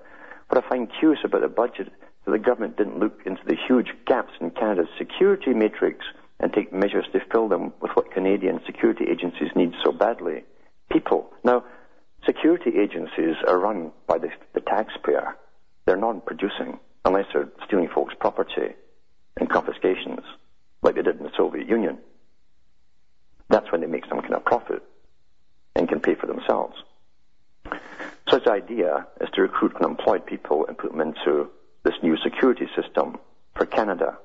[0.47, 1.93] What I find curious about the budget is
[2.25, 6.05] that the government didn't look into the huge gaps in Canada's security matrix
[6.45, 10.43] and take measures to fill them with what Canadian security agencies need so badly
[10.91, 11.34] people.
[11.43, 11.63] Now,
[12.23, 15.36] security agencies are run by the, the taxpayer.
[15.86, 18.75] They're non producing unless they're stealing folks' property
[19.38, 20.19] and confiscations,
[20.84, 21.97] like they did in the Soviet Union.
[23.49, 24.84] That's when they make some kind of profit
[25.75, 26.75] and can pay for themselves.
[28.31, 31.49] Its idea is to recruit unemployed people and put them into
[31.81, 33.17] this new security system
[33.55, 34.19] for Canada.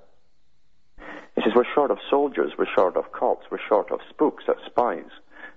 [1.35, 4.65] He says, we're short of soldiers, we're short of cops, we're short of spooks, that's
[4.67, 5.11] spies,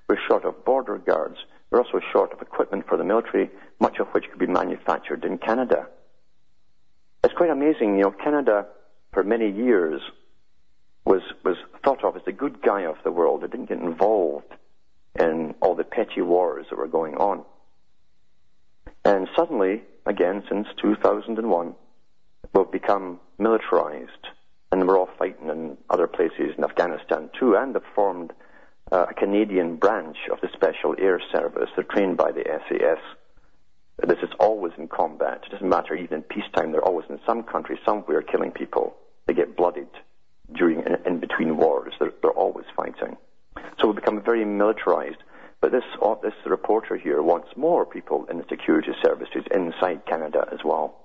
[0.07, 1.37] we're short of border guards,
[1.71, 5.37] we're also short of equipment for the military, much of which could be manufactured in
[5.37, 5.87] Canada.
[7.23, 8.67] It's quite amazing, you know, Canada
[9.13, 10.01] for many years
[11.05, 13.43] was was thought of as the good guy of the world.
[13.43, 14.53] It didn't get involved
[15.19, 17.43] in all the petty wars that were going on.
[19.05, 21.75] And suddenly, again, since 2001,
[22.53, 24.27] we've become militarized,
[24.73, 28.33] and we're all fighting in other places in Afghanistan too, and have formed
[28.91, 31.69] uh, a Canadian branch of the Special Air Service.
[31.75, 32.97] They're trained by the SAS.
[34.07, 35.43] This is always in combat.
[35.45, 38.95] It doesn't matter, even in peacetime, they're always in some country, somewhere, killing people.
[39.27, 39.93] They get bloodied
[40.51, 41.93] during in, in between wars.
[41.99, 43.15] They're, they're always fighting.
[43.79, 45.21] So we become very militarized.
[45.61, 50.47] But this, uh, this reporter here wants more people in the security services inside Canada
[50.51, 50.99] as well.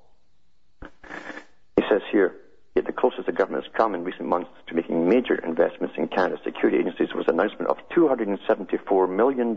[1.77, 2.35] He says here,
[2.79, 6.09] yet the closest the government has come in recent months to making major investments in
[6.09, 9.57] Canada's security agencies was an announcement of $274 million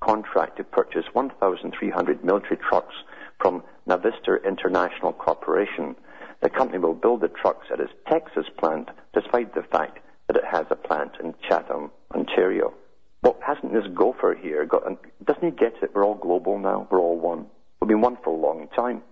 [0.00, 2.94] contract to purchase 1,300 military trucks
[3.40, 5.94] from Navistar International Corporation
[6.42, 10.44] the company will build the trucks at its Texas plant, despite the fact that it
[10.44, 12.74] has a plant in Chatham, Ontario.
[13.22, 14.82] Well, hasn't this gopher here got?
[15.24, 15.92] Doesn't he get it?
[15.94, 16.88] We're all global now.
[16.90, 17.46] We're all one.
[17.80, 19.02] We've been one for a long time.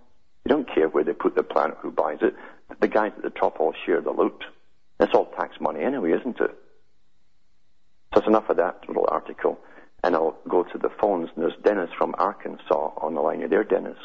[0.44, 2.34] You don't care where they put the plant, who buys it.
[2.78, 4.44] The guys at the top all share the loot.
[5.00, 6.50] It's all tax money anyway, isn't it?
[6.50, 9.58] So that's enough of that little article.
[10.02, 11.28] And I'll go to the phones.
[11.34, 13.42] And there's Dennis from Arkansas on the line.
[13.42, 13.98] Are there, Dennis?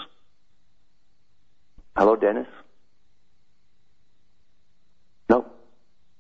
[1.96, 2.48] Hello, Dennis?
[5.30, 5.46] No.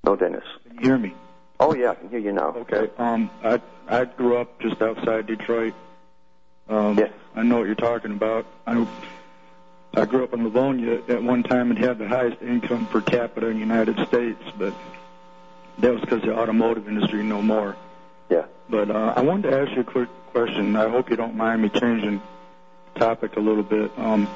[0.03, 0.43] No, Dennis.
[0.67, 1.13] Can you hear me?
[1.59, 2.49] Oh, yeah, I can hear you now.
[2.55, 2.89] Okay.
[2.97, 5.73] Um, I I grew up just outside Detroit.
[6.67, 7.11] Um, Yes.
[7.35, 8.45] I know what you're talking about.
[8.65, 8.73] I
[9.95, 11.01] I grew up in Livonia.
[11.07, 14.73] At one time, it had the highest income per capita in the United States, but
[15.79, 17.75] that was because the automotive industry no more.
[18.29, 18.45] Yeah.
[18.69, 20.75] But uh, I wanted to ask you a quick question.
[20.75, 22.21] I hope you don't mind me changing
[22.95, 23.91] topic a little bit.
[23.97, 24.27] Um,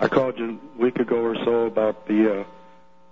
[0.00, 2.40] I called you a week ago or so about the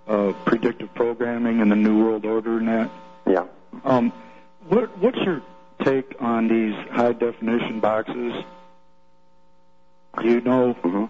[0.07, 2.91] uh, uh, predictive programming and the New World Order and that.
[3.25, 3.45] Yeah.
[3.85, 4.11] Um,
[4.67, 5.41] what, what's your
[5.83, 8.43] take on these high definition boxes?
[10.21, 10.73] Do you know?
[10.73, 11.05] hmm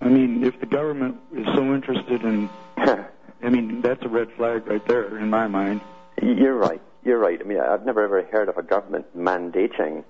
[0.00, 4.66] I mean, if the government is so interested in, I mean, that's a red flag
[4.66, 5.80] right there in my mind.
[6.22, 6.80] You're right.
[7.04, 7.40] You're right.
[7.40, 10.04] I mean, I've never ever heard of a government mandating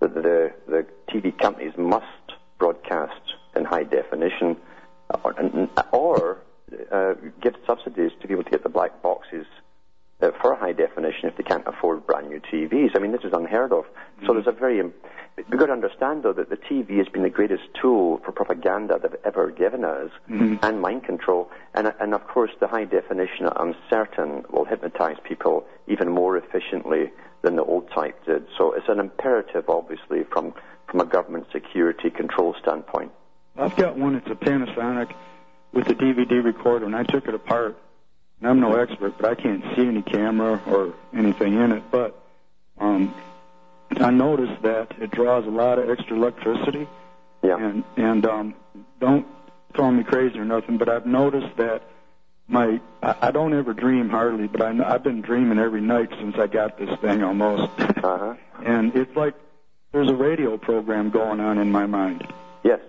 [0.00, 2.06] that the the TV companies must
[2.58, 4.56] broadcast in high definition,
[5.24, 5.34] or,
[5.92, 6.38] or
[6.90, 9.61] uh, give subsidies to people to get the black boxes uh,
[10.30, 12.90] for high definition if they can't afford brand new TVs.
[12.94, 13.84] I mean, this is unheard of.
[14.26, 14.92] So there's a very um,
[15.36, 18.98] we've got to understand though that the TV has been the greatest tool for propaganda
[19.02, 20.60] they've ever given us Mhm.
[20.62, 21.50] and mind control.
[21.74, 27.10] And and of course the high definition I'm certain will hypnotize people even more efficiently
[27.42, 28.46] than the old type did.
[28.56, 30.54] So it's an imperative obviously from
[30.86, 33.10] from a government security control standpoint.
[33.58, 34.14] I've got one.
[34.14, 35.10] It's a Panasonic
[35.72, 37.76] with a DVD recorder, and I took it apart.
[38.44, 41.82] I'm no expert, but I can't see any camera or anything in it.
[41.90, 42.18] But
[42.78, 43.14] um,
[43.96, 46.86] I noticed that it draws a lot of extra electricity.
[47.42, 47.58] Yeah.
[47.58, 48.54] And and um,
[49.00, 49.26] don't
[49.74, 51.82] call me crazy or nothing, but I've noticed that
[52.48, 56.36] my I, I don't ever dream hardly, but I I've been dreaming every night since
[56.36, 57.70] I got this thing almost.
[58.04, 58.34] Uh-huh.
[58.64, 59.32] and it's like
[59.92, 62.26] there's a radio program going on in my mind,
[62.64, 62.80] Yes.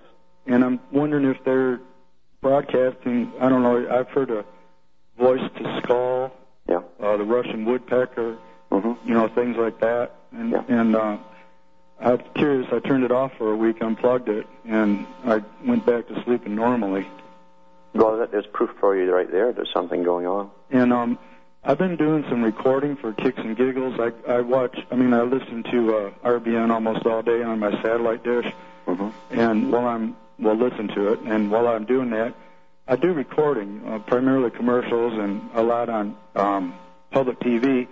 [0.48, 1.80] and I'm wondering if they're
[2.42, 3.32] broadcasting.
[3.40, 3.88] I don't know.
[3.96, 4.44] I've heard a
[5.18, 6.32] voice to skull,
[6.68, 6.82] Yeah.
[7.02, 8.38] uh, the Russian woodpecker,
[8.72, 10.12] hmm you know, things like that.
[10.32, 10.64] And Yeah.
[10.68, 11.18] and uh,
[12.00, 12.68] I'm curious.
[12.72, 16.56] I turned it off for a week, unplugged it, and I went back to sleeping
[16.56, 17.08] normally.
[17.94, 19.52] Well, that- there's proof for you right there.
[19.54, 20.50] There's something going on.
[20.72, 21.20] And um,
[21.64, 24.00] I've been doing some recording for kicks and giggles.
[24.00, 24.78] I I watch.
[24.92, 28.52] I mean, I listen to uh, RBN almost all day on my satellite dish,
[28.88, 31.20] hmm and while I'm well, listen to it.
[31.22, 32.34] And while I'm doing that,
[32.88, 36.74] I do recording, uh, primarily commercials and a lot on um,
[37.12, 37.88] public TV,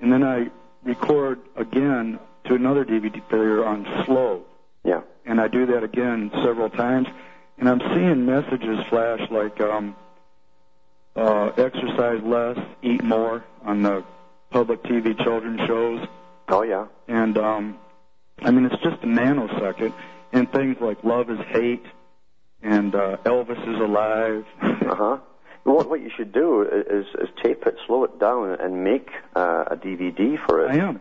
[0.00, 0.48] and then I
[0.84, 4.44] record again to another DVD player on slow.
[4.84, 5.00] Yeah.
[5.24, 7.08] and I do that again several times,
[7.58, 9.96] and I'm seeing messages flash like um,
[11.16, 14.04] uh, exercise less, eat more on the
[14.50, 16.06] public TV children's shows,
[16.48, 16.86] Oh, yeah.
[17.08, 17.78] and um,
[18.42, 19.92] I mean it's just a nanosecond,
[20.32, 21.84] and things like love is hate,
[22.62, 24.44] and uh, Elvis is alive.
[24.86, 25.18] Uh-huh.
[25.64, 29.64] What, what you should do is, is tape it, slow it down, and make uh,
[29.66, 30.70] a DVD for it.
[30.70, 31.00] I am,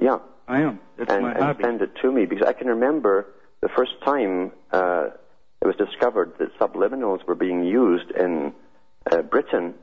[0.00, 0.18] Yeah.
[0.48, 0.80] I am.
[0.96, 1.64] It's and, my and hobby.
[1.64, 3.26] send it to me because I can remember
[3.60, 5.08] the first time uh,
[5.60, 8.54] it was discovered that subliminals were being used in
[9.12, 9.74] uh, Britain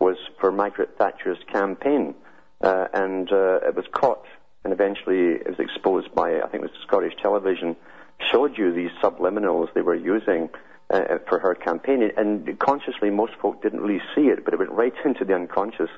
[0.00, 2.14] was for Margaret Thatcher's campaign,
[2.62, 4.24] uh, and uh, it was caught
[4.66, 7.76] and eventually it was exposed by I think it was Scottish television
[8.20, 10.48] showed you these subliminals they were using.
[10.88, 14.70] Uh, for her campaign, and consciously, most folk didn't really see it, but it went
[14.70, 15.90] right into the unconscious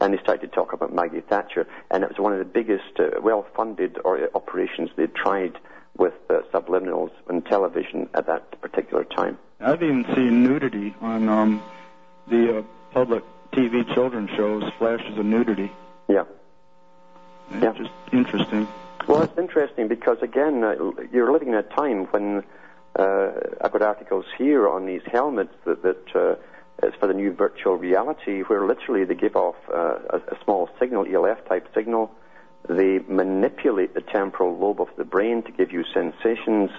[0.00, 2.98] and they started to talk about Maggie Thatcher, and it was one of the biggest,
[3.00, 5.58] uh, well-funded uh, operations they tried
[5.96, 9.36] with uh, subliminals on television at that particular time.
[9.60, 11.62] I've even seen nudity on um,
[12.28, 15.70] the uh, public TV children's shows, flashes of nudity.
[16.08, 16.22] Yeah.
[17.50, 17.72] It's Yeah.
[17.72, 18.68] just interesting.
[19.10, 20.76] Well, it's interesting because again, uh,
[21.12, 22.44] you're living in a time when
[22.96, 23.30] uh,
[23.60, 27.74] I've got articles here on these helmets that that uh, is for the new virtual
[27.74, 32.12] reality, where literally they give off uh, a, a small signal, ELF type signal.
[32.68, 36.70] They manipulate the temporal lobe of the brain to give you sensations.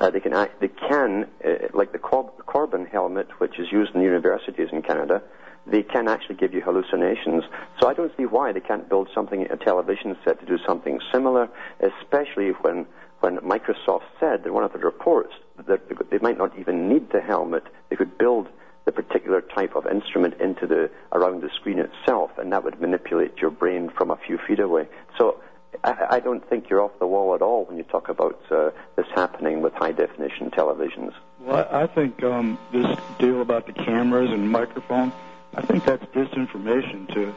[0.00, 3.94] Uh, they can act, they can, uh, like the Cor- Corbin helmet, which is used
[3.94, 5.20] in universities in Canada,
[5.66, 7.44] they can actually give you hallucinations.
[7.80, 11.00] So I don't see why they can't build something, a television set to do something
[11.12, 11.48] similar,
[11.80, 12.86] especially when,
[13.20, 15.32] when Microsoft said in one of the reports
[15.66, 17.64] that they might not even need the helmet.
[17.90, 18.48] They could build
[18.84, 23.36] the particular type of instrument into the, around the screen itself, and that would manipulate
[23.38, 24.86] your brain from a few feet away.
[25.18, 25.40] So
[25.82, 28.70] I, I don't think you're off the wall at all when you talk about uh,
[28.94, 31.12] this happening with high definition televisions.
[31.40, 32.86] Well, I think um, this
[33.18, 35.12] deal about the cameras and microphone,
[35.56, 37.34] I think that's disinformation to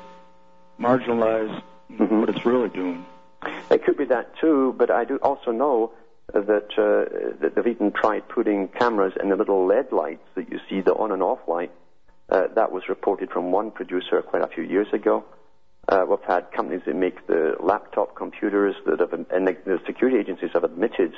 [0.80, 2.20] marginalize Mhm.
[2.20, 3.06] what it's really doing.
[3.72, 5.92] It could be that too, but I do also know
[6.34, 10.60] that, uh, that they've even tried putting cameras in the little LED lights that you
[10.70, 11.72] see, the on and off light.
[12.30, 15.24] Uh, that was reported from one producer quite a few years ago.
[15.88, 20.20] Uh, we've had companies that make the laptop computers that have, and the, the security
[20.20, 21.14] agencies have admitted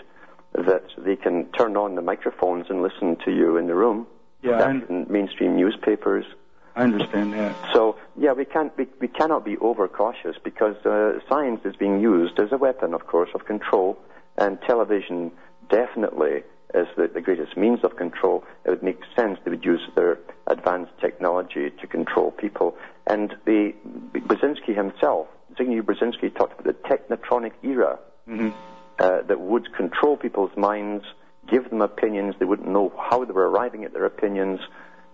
[0.53, 4.05] that they can turn on the microphones and listen to you in the room.
[4.43, 6.25] Yeah, I, That's un- in mainstream newspapers.
[6.75, 7.55] I understand that.
[7.73, 12.39] So yeah, we can't we, we cannot be overcautious because uh, science is being used
[12.39, 13.97] as a weapon, of course, of control,
[14.37, 15.31] and television
[15.69, 16.43] definitely
[16.73, 18.43] is the, the greatest means of control.
[18.65, 22.77] It would make sense they would use their advanced technology to control people.
[23.07, 23.73] And the
[24.13, 28.49] Brzezinski himself, Zbigniew Brzezinski, talked about the technotronic era hmm
[28.99, 31.03] uh, that would control people's minds,
[31.49, 32.35] give them opinions.
[32.37, 34.59] They wouldn't know how they were arriving at their opinions,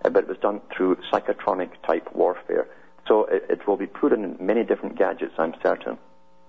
[0.09, 2.67] but it was done through psychotronic type warfare.
[3.07, 5.97] So it, it will be put in many different gadgets, I'm certain.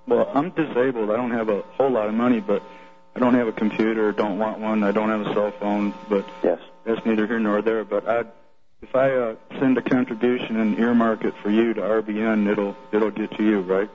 [0.06, 1.10] Well, I'm disabled.
[1.10, 2.62] I don't have a whole lot of money, but
[3.14, 4.10] I don't have a computer.
[4.12, 4.82] Don't want one.
[4.82, 5.92] I don't have a cell phone.
[6.08, 6.58] But Yes.
[6.84, 7.84] that's neither here nor there.
[7.84, 8.24] But I,
[8.80, 13.10] if I uh, send a contribution and earmark it for you to RBN, it'll it'll
[13.10, 13.90] get to you, right?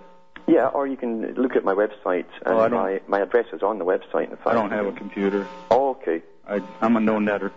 [0.46, 3.46] Yeah, or you can look at my website, and Oh, I don't- my, my address
[3.54, 4.30] is on the website.
[4.30, 5.48] In fact, I don't have a computer.
[5.72, 6.22] Oh, okay.
[6.48, 7.52] I, I'm a no netter.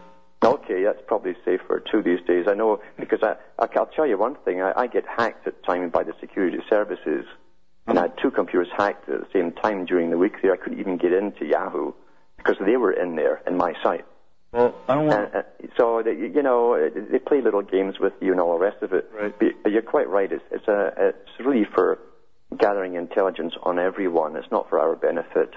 [0.44, 2.46] Okay, that's probably safer too these days.
[2.48, 4.62] I know because I, I I'll tell you one thing.
[4.62, 7.24] I, I get hacked at times by the security services,
[7.86, 10.34] and I had two computers hacked at the same time during the week.
[10.42, 11.92] There, I couldn't even get into Yahoo
[12.36, 14.04] because they were in there in my site.
[14.52, 15.34] Well, I don't want.
[15.34, 18.64] And, uh, so they, you know they play little games with you and all the
[18.64, 19.10] rest of it.
[19.14, 19.34] Right.
[19.38, 20.30] But, but you're quite right.
[20.30, 21.98] It's it's a it's really for
[22.56, 24.36] gathering intelligence on everyone.
[24.36, 25.54] It's not for our benefit.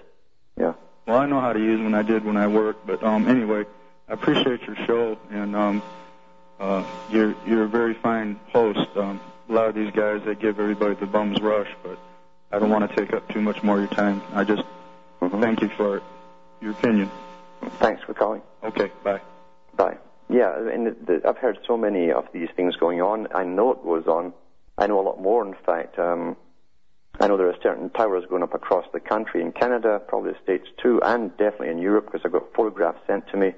[0.58, 0.74] Yeah.
[1.06, 1.94] Well, I know how to use them.
[1.94, 2.86] I did when I worked.
[2.88, 3.66] But um, anyway,
[4.10, 5.84] I appreciate your show, and um,
[6.60, 8.89] Uh, you're you're a very fine host.
[8.97, 11.97] Um, a lot of these guys they give everybody the bums rush, but
[12.51, 14.22] I don't want to take up too much more of your time.
[14.34, 14.64] I just
[15.22, 15.39] Mhm.
[15.39, 16.01] thank you for
[16.60, 17.10] your opinion.
[17.80, 18.41] Thanks for calling.
[18.62, 19.22] Okay, bye.
[19.78, 19.97] Bye.
[20.28, 23.28] Yeah, and the, the, I've heard so many of these things going on.
[23.34, 24.34] I know it goes on.
[24.78, 25.97] I know a lot more, in fact.
[25.97, 26.36] Um,
[27.22, 30.39] I know there are certain towers going up across the country in Canada, probably the
[30.43, 33.53] States too, and definitely in Europe because I've got photographs sent to me.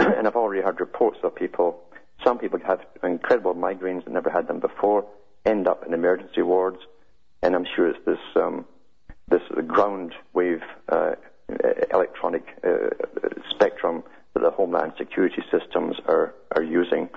[0.16, 1.78] and I've already heard reports of people.
[2.24, 5.06] Some people have incredible migraines that never had them before,
[5.44, 6.78] end up in emergency wards,
[7.42, 8.64] and I'm sure it's this um,
[9.28, 11.12] this ground wave uh,
[11.92, 12.88] electronic uh,
[13.50, 14.02] spectrum
[14.34, 17.08] that the Homeland Security systems are, are using.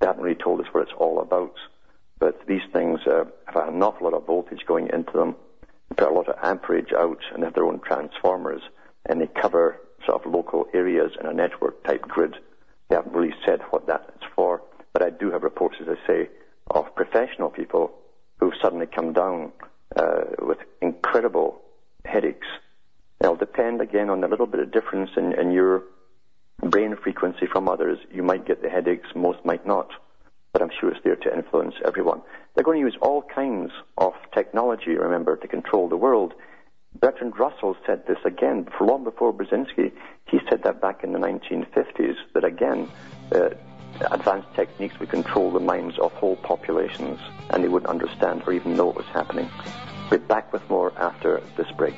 [0.00, 1.54] They haven't really told us what it's all about.
[2.18, 5.36] But these things uh, have an awful lot of voltage going into them.
[5.88, 8.62] They put a lot of amperage out and have their own transformers
[9.06, 12.36] and they cover sort of local areas in a network type grid.
[12.88, 14.62] They haven't really said what that is for.
[14.92, 16.28] But I do have reports, as I say,
[16.68, 17.92] of professional people
[18.38, 19.52] who've suddenly come down
[19.96, 21.60] uh, with incredible
[22.04, 22.46] headaches.
[23.20, 25.82] It'll depend again on a little bit of difference in, in your
[26.62, 27.98] brain frequency from others.
[28.12, 29.90] You might get the headaches, most might not.
[30.52, 32.22] But I'm sure it's there to influence everyone.
[32.54, 36.34] They're going to use all kinds of technology, remember, to control the world.
[36.98, 39.92] Bertrand Russell said this again, long before Brzezinski.
[40.26, 42.88] He said that back in the 1950s, that again,
[43.32, 43.50] uh,
[44.10, 47.20] advanced techniques would control the minds of whole populations,
[47.50, 49.48] and they wouldn't understand or even know what was happening.
[50.10, 51.94] We're back with more after this break.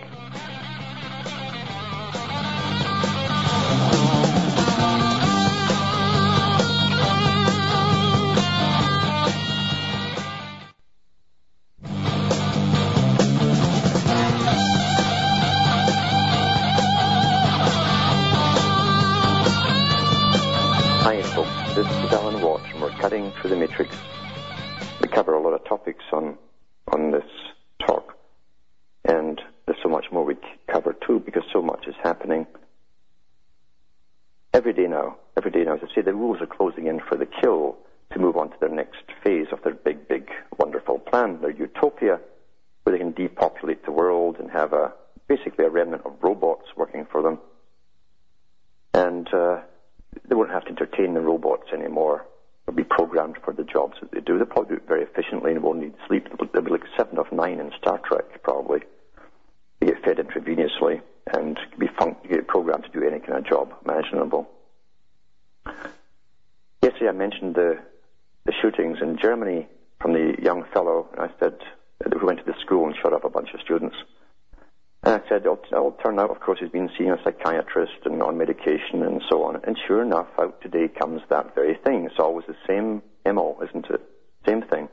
[77.02, 79.56] Seeing a psychiatrist and on medication and so on.
[79.64, 82.04] And sure enough, out today comes that very thing.
[82.04, 84.00] It's always the same MO, isn't it?
[84.46, 84.88] Same thing.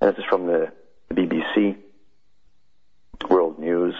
[0.00, 0.72] And this is from the,
[1.12, 1.76] BBC,
[3.30, 3.94] World News.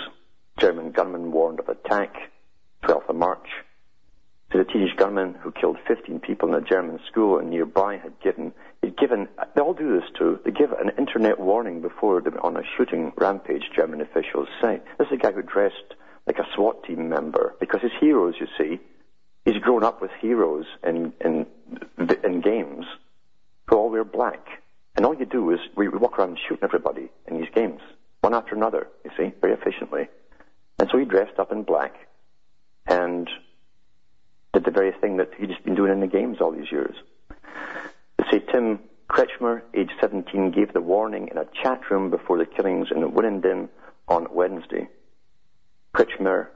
[0.58, 2.14] German gunman warned of attack,
[2.82, 3.46] 12th of March.
[4.52, 8.20] So the teenage gunman who killed 15 people in a German school and nearby had
[8.20, 8.52] given,
[8.82, 12.56] he'd given, they all do this too, they give an internet warning before they on
[12.56, 14.80] a shooting rampage, German officials say.
[14.98, 15.94] This is a guy who dressed
[16.26, 18.80] like a SWAT team member, because his heroes, you see,
[19.44, 21.46] he's grown up with heroes in, in,
[22.24, 22.84] in games
[23.66, 24.46] who all wear black.
[24.96, 27.80] And all you do is, we walk around shooting everybody in these games,
[28.22, 30.08] one after another, you see, very efficiently.
[30.78, 31.94] And so he dressed up in black
[32.86, 33.28] and
[34.52, 36.96] did the very thing that he'd just been doing in the games all these years.
[38.18, 42.46] They say Tim Kretschmer, age 17, gave the warning in a chat room before the
[42.46, 43.68] killings in Winnenden
[44.08, 44.88] on Wednesday.
[45.96, 46.48] Kretschmer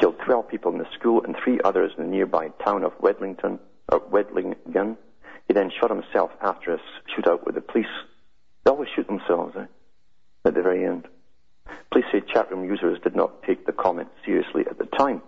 [0.00, 3.60] killed 12 people in the school and three others in the nearby town of Wedlington,
[3.88, 4.96] or Wedlingen.
[5.46, 6.80] He then shot himself after a
[7.14, 7.86] shootout with the police.
[8.64, 9.66] They always shoot themselves eh,
[10.44, 11.06] at the very end.
[11.92, 15.22] Police say chatroom users did not take the comment seriously at the time.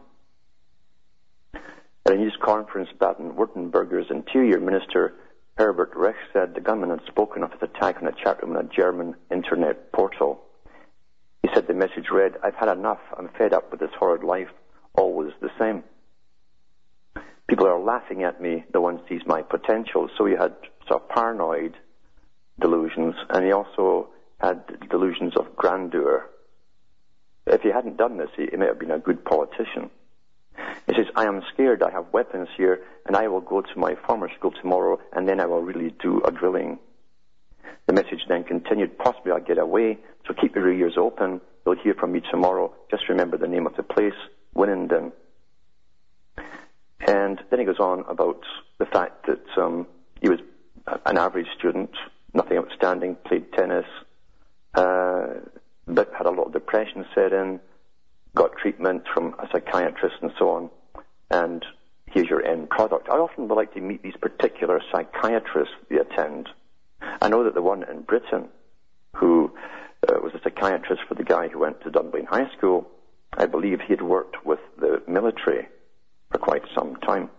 [2.06, 5.14] At a news conference, Baden-Württemberg's Interior Minister
[5.56, 8.68] Herbert Reich said the gunman had spoken of his attack on a chatroom in a
[8.68, 10.43] German internet portal.
[11.45, 13.01] He said the message read, I've had enough.
[13.18, 14.49] I'm fed up with this horrid life.
[14.95, 15.84] Always the same.
[17.49, 18.64] People are laughing at me.
[18.72, 20.09] No one sees my potential.
[20.16, 20.55] So he had
[20.88, 21.76] sort of paranoid
[22.59, 24.09] delusions, and he also
[24.40, 26.30] had delusions of grandeur.
[27.47, 29.90] If he hadn't done this, he, he may have been a good politician.
[30.86, 31.82] He says, I am scared.
[31.82, 35.40] I have weapons here, and I will go to my former school tomorrow, and then
[35.40, 36.78] I will really do a drilling.
[37.86, 41.40] The message then continued, possibly I'll get away, so keep your ears open.
[41.64, 42.72] You'll hear from me tomorrow.
[42.90, 44.14] Just remember the name of the place,
[44.56, 45.12] Winnenden.
[47.06, 48.40] And then he goes on about
[48.78, 49.86] the fact that um,
[50.20, 50.40] he was
[51.06, 51.90] an average student,
[52.32, 53.86] nothing outstanding, played tennis,
[54.74, 55.26] uh,
[55.86, 57.60] but had a lot of depression set in,
[58.34, 60.70] got treatment from a psychiatrist and so on,
[61.30, 61.64] and
[62.06, 63.08] here's your end product.
[63.08, 66.48] I often would like to meet these particular psychiatrists they attend.
[67.20, 68.48] I know that the one in Britain
[69.14, 69.52] who
[70.09, 72.88] uh, was a psychiatrist for the guy who went to Dunblane High School,
[73.32, 75.68] I believe he had worked with the military
[76.30, 77.30] for quite some time.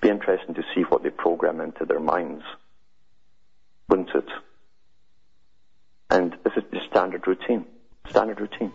[0.00, 2.44] Be interesting to see what they program into their minds,
[3.88, 4.28] wouldn't it?
[6.10, 7.66] And this is the standard routine.
[8.10, 8.72] Standard routine.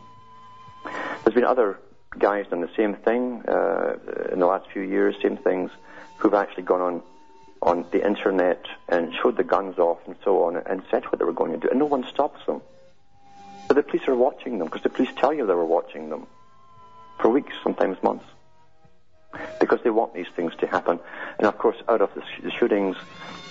[1.24, 1.80] There's been other
[2.18, 3.96] guys done the same thing uh,
[4.32, 5.72] in the last few years, same things,
[6.18, 7.02] who've actually gone on
[7.62, 11.26] on the internet and showed the guns off and so on and said what they
[11.26, 12.62] were going to do, and no one stops them.
[13.68, 16.26] But the police are watching them because the police tell you they were watching them
[17.20, 18.26] for weeks, sometimes months,
[19.60, 20.99] because they want these things to happen.
[21.38, 22.95] And of course, out of the, sh- the shootings,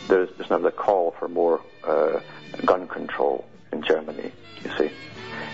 [0.08, 2.20] there's, there's call for more uh,
[2.64, 4.32] gun control in Germany.
[4.64, 4.90] You see,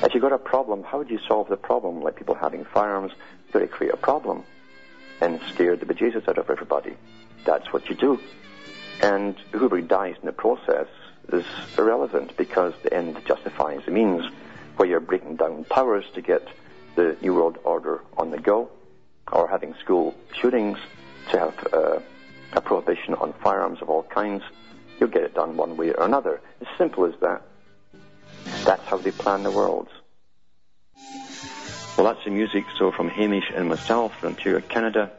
[0.02, 2.00] if you've got a problem, how would you solve the problem?
[2.00, 3.12] Like people having firearms,
[3.44, 4.44] you've got to create a problem
[5.20, 6.94] and scare the bejesus out of everybody.
[7.45, 8.20] That's what you do.
[9.03, 10.87] And whoever dies in the process
[11.32, 11.45] is
[11.76, 14.24] irrelevant because the end justifies the means
[14.76, 16.47] where you're breaking down towers to get
[16.97, 18.70] the New World Order on the go
[19.32, 20.78] or having school shootings
[21.30, 21.99] to have uh,
[22.53, 24.43] a prohibition on firearms of all kinds.
[24.99, 26.41] You'll get it done one way or another.
[26.61, 27.43] As simple as that.
[28.64, 29.89] That's how they plan the world.
[31.97, 32.64] Well, that's the music.
[32.78, 35.11] So from Hamish and myself from Ontario, Canada,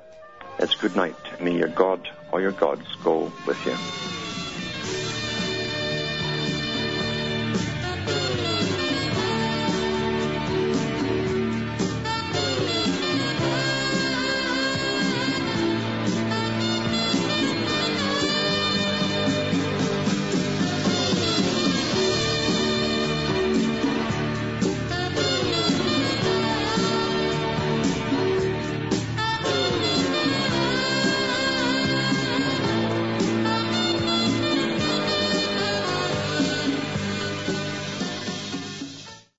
[0.60, 1.16] it's good night.
[1.39, 4.24] May your God or your gods go with you.